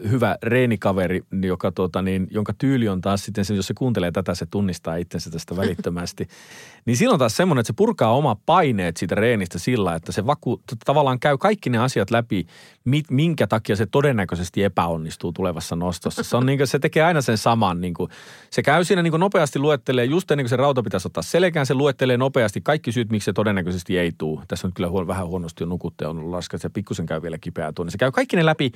hyvä 0.10 0.38
reenikaveri, 0.44 1.22
joka 1.42 1.72
tuota 1.72 2.02
niin, 2.02 2.28
jonka 2.32 2.54
tyyli 2.58 2.90
on 2.90 3.02
taas 3.02 3.26
sitten, 3.26 3.46
jos 3.56 3.68
se 3.68 3.74
kuuntelee 3.74 4.12
tätä, 4.12 4.36
se 4.36 4.46
tunnistaa 4.46 4.96
itsensä 4.96 5.30
tästä 5.30 5.58
välittömästi. 5.58 6.28
niin 6.86 6.98
silloin 6.98 7.20
taas 7.20 7.38
semmoinen, 7.38 7.60
että 7.60 7.68
se 7.68 7.74
purkaa 7.74 8.16
oma 8.16 8.38
paineet 8.46 8.98
siitä 8.98 9.16
reenistä 9.16 9.60
sillä, 9.60 9.96
että 9.96 10.12
se 10.12 10.26
vaku, 10.26 10.62
tavallaan 10.86 11.20
käy 11.20 11.38
kaikki 11.38 11.70
ne 11.70 11.78
asiat 11.78 12.12
läpi, 12.12 12.48
minkä 13.12 13.48
takia 13.48 13.76
se 13.76 13.86
todennäköisesti 13.86 14.64
epäonnistuu 14.64 15.32
tulevassa 15.32 15.76
nostossa. 15.76 16.24
Se, 16.24 16.38
on 16.38 16.46
niin 16.46 16.60
kuin, 16.60 16.68
se 16.68 16.80
tekee 16.80 17.04
aina 17.04 17.22
sen 17.22 17.38
saman. 17.38 17.82
Niin 17.82 17.94
kuin, 17.94 18.10
se 18.50 18.62
käy 18.62 18.84
siinä 18.84 19.02
niin 19.02 19.12
kuin 19.12 19.20
nopeasti 19.20 19.60
luettelee, 19.60 20.06
just 20.06 20.32
ennen 20.32 20.44
kuin 20.44 20.50
se 20.50 20.56
rauta 20.56 20.84
pitäisi 20.84 21.08
ottaa 21.08 21.24
selkään, 21.24 21.66
se 21.66 21.73
luettelee 21.76 22.18
nopeasti 22.18 22.62
kaikki 22.62 22.92
syyt, 22.92 23.10
miksi 23.10 23.26
se 23.26 23.34
todennäköisesti 23.34 23.98
ei 23.98 24.12
tule. 24.18 24.44
Tässä 24.48 24.68
on 24.68 24.74
kyllä 24.74 24.90
huon, 24.90 25.08
vähän 25.08 25.28
huonosti 25.28 25.64
jo 25.64 25.68
nukutte, 25.68 26.08
on 26.08 26.32
laskaa, 26.32 26.60
se 26.60 26.70
pikkusen 26.70 27.06
käy 27.06 27.22
vielä 27.22 27.38
kipeää 27.38 27.72
tuonne. 27.72 27.92
Se 27.92 27.98
käy 27.98 28.12
kaikki 28.12 28.36
ne 28.36 28.46
läpi, 28.46 28.72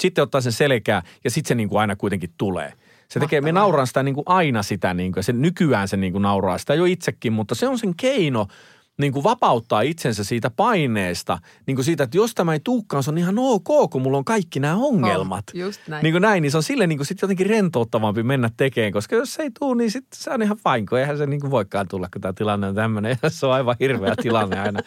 sitten 0.00 0.22
ottaa 0.22 0.40
sen 0.40 0.52
selkää 0.52 1.02
ja 1.24 1.30
sitten 1.30 1.48
se 1.48 1.54
niin 1.54 1.68
kuin 1.68 1.80
aina 1.80 1.96
kuitenkin 1.96 2.30
tulee. 2.38 2.72
Se 3.08 3.20
tekee, 3.20 3.40
me 3.40 3.52
nauraan 3.52 3.86
sitä 3.86 4.02
niin 4.02 4.14
kuin 4.14 4.24
aina 4.26 4.62
sitä, 4.62 4.94
niin 4.94 5.12
kuin, 5.12 5.24
se 5.24 5.32
nykyään 5.32 5.88
se 5.88 5.96
niin 5.96 6.12
kuin 6.12 6.22
nauraa 6.22 6.58
sitä 6.58 6.74
jo 6.74 6.84
itsekin, 6.84 7.32
mutta 7.32 7.54
se 7.54 7.68
on 7.68 7.78
sen 7.78 7.94
keino– 7.96 8.46
niin 8.98 9.12
kuin 9.12 9.24
vapauttaa 9.24 9.80
itsensä 9.80 10.24
siitä 10.24 10.50
paineesta, 10.50 11.38
niin 11.66 11.74
kuin 11.74 11.84
siitä, 11.84 12.04
että 12.04 12.16
jos 12.16 12.34
tämä 12.34 12.52
ei 12.52 12.60
tuukkaan, 12.64 13.02
se 13.02 13.10
on 13.10 13.18
ihan 13.18 13.38
ok, 13.38 13.90
kun 13.90 14.02
mulla 14.02 14.18
on 14.18 14.24
kaikki 14.24 14.60
nämä 14.60 14.76
ongelmat. 14.76 15.44
Oh, 15.54 15.60
just 15.60 15.80
näin. 15.88 16.02
Niin 16.02 16.12
kuin 16.12 16.22
näin, 16.22 16.42
niin 16.42 16.50
se 16.50 16.56
on 16.56 16.62
sille 16.62 16.86
niin 16.86 16.98
kuin 16.98 17.06
sit 17.06 17.22
jotenkin 17.22 17.46
rentouttavampi 17.46 18.22
mennä 18.22 18.50
tekemään, 18.56 18.92
koska 18.92 19.16
jos 19.16 19.34
se 19.34 19.42
ei 19.42 19.50
tule, 19.58 19.76
niin 19.76 19.90
sitten 19.90 20.18
se 20.20 20.30
on 20.30 20.42
ihan 20.42 20.56
vain, 20.64 20.86
kun 20.86 20.98
eihän 20.98 21.18
se 21.18 21.26
niin 21.26 21.40
kuin 21.40 21.50
voikaan 21.50 21.88
tulla, 21.88 22.08
kun 22.12 22.20
tämä 22.20 22.32
tilanne 22.32 22.66
on 22.66 22.74
tämmöinen. 22.74 23.18
Ja 23.22 23.30
se 23.36 23.46
on 23.46 23.52
aivan 23.52 23.76
hirveä 23.80 24.14
tilanne 24.22 24.60
aina. 24.60 24.80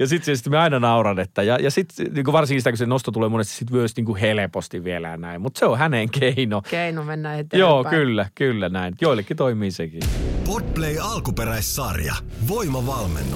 Ja 0.00 0.06
sitten 0.06 0.36
sit 0.36 0.48
me 0.48 0.58
aina 0.58 0.80
nauran, 0.80 1.18
että 1.18 1.42
ja, 1.42 1.58
ja 1.60 1.70
sitten 1.70 2.14
niin 2.14 2.32
varsinkin 2.32 2.60
sitä, 2.60 2.70
kun 2.70 2.78
se 2.78 2.86
nosto 2.86 3.12
tulee 3.12 3.28
monesti 3.28 3.54
sitten 3.54 3.76
myös 3.76 3.96
niin 3.96 4.04
kuin 4.04 4.18
helposti 4.18 4.84
vielä 4.84 5.08
ja 5.08 5.16
näin. 5.16 5.40
Mutta 5.40 5.58
se 5.58 5.66
on 5.66 5.78
hänen 5.78 6.10
keino. 6.10 6.62
Keino 6.70 7.04
mennä 7.04 7.32
eteenpäin. 7.32 7.60
Joo, 7.60 7.84
kyllä, 7.84 8.28
kyllä 8.34 8.68
näin. 8.68 8.94
Joillekin 9.00 9.36
toimii 9.36 9.70
sekin. 9.70 10.00
Podplay 10.46 10.96
alkuperäissarja. 11.00 12.14
Voimavalmennus. 12.48 13.35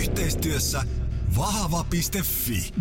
Yhteistyössä 0.00 0.82
vahava.fi. 1.36 2.72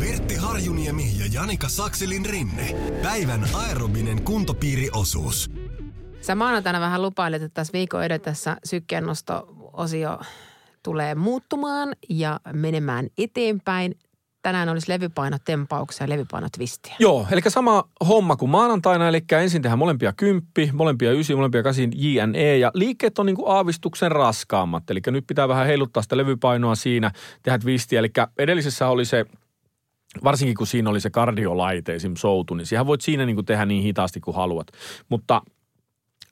Vertti 0.00 0.34
Harjuniemi 0.34 1.18
ja 1.18 1.26
Janika 1.32 1.68
Sakselin 1.68 2.26
rinne. 2.26 2.74
Päivän 3.02 3.48
aerobinen 3.54 4.22
kuntopiiriosuus. 4.22 5.50
Sä 6.20 6.34
maanantaina 6.34 6.80
vähän 6.80 7.02
lupailit, 7.02 7.42
että 7.42 7.54
tässä 7.54 7.72
viikon 7.72 8.04
edetessä 8.04 8.56
sykkeennosto-osio 8.64 10.20
tulee 10.82 11.14
muuttumaan 11.14 11.96
ja 12.08 12.40
menemään 12.52 13.08
eteenpäin 13.18 13.98
tänään 14.42 14.68
olisi 14.68 14.88
levypainotempauksia 14.88 16.04
ja 16.04 16.08
levypainotvistiä. 16.08 16.94
Joo, 16.98 17.26
eli 17.30 17.40
sama 17.48 17.88
homma 18.08 18.36
kuin 18.36 18.50
maanantaina, 18.50 19.08
eli 19.08 19.22
ensin 19.32 19.62
tehdään 19.62 19.78
molempia 19.78 20.12
kymppi, 20.12 20.70
molempia 20.72 21.12
ysi, 21.12 21.34
molempia 21.34 21.62
kasin 21.62 21.92
JNE 21.94 22.56
ja 22.56 22.70
liikkeet 22.74 23.18
on 23.18 23.26
niin 23.26 23.36
kuin 23.36 23.48
aavistuksen 23.48 24.12
raskaammat. 24.12 24.90
Eli 24.90 25.00
nyt 25.06 25.26
pitää 25.26 25.48
vähän 25.48 25.66
heiluttaa 25.66 26.02
sitä 26.02 26.16
levypainoa 26.16 26.74
siinä, 26.74 27.10
tehdä 27.42 27.58
twistiä. 27.58 27.98
Eli 27.98 28.10
edellisessä 28.38 28.88
oli 28.88 29.04
se 29.04 29.26
varsinkin 30.24 30.56
kun 30.56 30.66
siinä 30.66 30.90
oli 30.90 31.00
se 31.00 31.10
kardiolaite, 31.10 31.94
esim. 31.94 32.14
soutu, 32.16 32.54
niin 32.54 32.66
siihen 32.66 32.86
voit 32.86 33.00
siinä 33.00 33.26
niin 33.26 33.36
kuin 33.36 33.46
tehdä 33.46 33.66
niin 33.66 33.82
hitaasti 33.82 34.20
kuin 34.20 34.34
haluat. 34.34 34.66
Mutta 35.08 35.42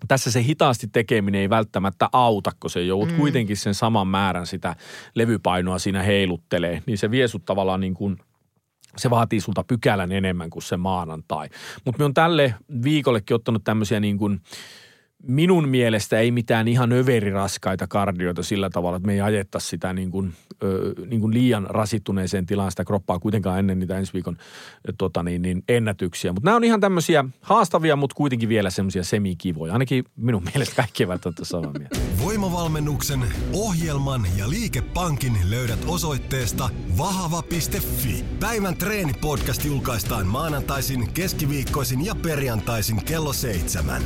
tässä 0.09 0.31
se 0.31 0.43
hitaasti 0.43 0.87
tekeminen 0.87 1.41
ei 1.41 1.51
välttämättä 1.51 2.09
auta, 2.13 2.51
kun 2.61 2.71
se 2.71 2.83
joudut 2.83 3.11
mm. 3.11 3.17
kuitenkin 3.17 3.57
sen 3.57 3.75
saman 3.75 4.09
määrän 4.09 4.47
sitä 4.47 4.77
levypainoa 5.15 5.79
siinä 5.79 6.03
heiluttelee. 6.03 6.83
Niin 6.87 6.99
se 6.99 7.11
vie 7.11 7.29
sut 7.29 7.45
tavallaan 7.45 7.81
niin 7.81 7.95
kuin, 7.95 8.19
se 8.97 9.11
vaatii 9.11 9.41
sulta 9.41 9.65
pykälän 9.65 10.13
enemmän 10.13 10.51
kuin 10.51 10.63
se 10.63 10.77
maanantai. 10.77 11.49
Mutta 11.85 11.99
me 11.99 12.05
on 12.05 12.15
tälle 12.15 12.55
viikollekin 12.85 13.35
ottanut 13.35 13.65
tämmöisiä 13.65 14.01
niin 14.01 14.19
kuin– 14.19 14.41
minun 15.23 15.69
mielestä 15.69 16.19
ei 16.19 16.31
mitään 16.31 16.69
ihan 16.69 16.93
överiraskaita 16.93 17.87
kardioita 17.87 18.43
sillä 18.43 18.71
tavalla, 18.71 18.97
että 18.97 19.07
me 19.07 19.13
ei 19.13 19.21
ajetta 19.21 19.61
sitä 19.61 19.93
niin 19.93 20.11
kuin, 20.11 20.33
ö, 20.63 20.95
niin 21.07 21.21
kuin 21.21 21.35
liian 21.35 21.67
rasittuneeseen 21.71 22.47
tilaan 22.47 22.71
sitä 22.71 22.85
kroppaa 22.85 23.19
kuitenkaan 23.19 23.59
ennen 23.59 23.79
niitä 23.79 23.99
ensi 23.99 24.13
viikon 24.13 24.37
tota 24.99 25.23
niin, 25.23 25.43
niin 25.43 25.63
ennätyksiä. 25.69 26.33
Mutta 26.33 26.45
nämä 26.45 26.57
on 26.57 26.65
ihan 26.65 26.81
tämmöisiä 26.81 27.25
haastavia, 27.41 27.97
mutta 27.97 28.15
kuitenkin 28.15 28.49
vielä 28.49 28.71
semmoisia 28.71 29.05
semikivoja. 29.05 29.73
Ainakin 29.73 30.05
minun 30.17 30.43
mielestä 30.45 30.77
kaikki 30.77 31.03
eivät 31.03 31.27
ole 31.27 31.35
samaa 31.43 31.73
mieltä. 31.73 31.99
Voimavalmennuksen, 32.25 33.25
ohjelman 33.53 34.27
ja 34.39 34.51
liikepankin 34.51 35.33
löydät 35.51 35.85
osoitteesta 35.87 36.71
vahava.fi. 36.99 38.25
Päivän 38.41 38.77
treenipodcast 38.77 39.65
julkaistaan 39.65 40.27
maanantaisin, 40.27 41.13
keskiviikkoisin 41.13 42.05
ja 42.05 42.15
perjantaisin 42.15 43.05
kello 43.05 43.33
seitsemän. 43.33 44.03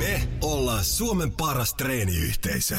Me 0.00 0.28
ollaan 0.40 0.84
Suomen 0.84 1.32
paras 1.32 1.74
treeniyhteisö. 1.74 2.76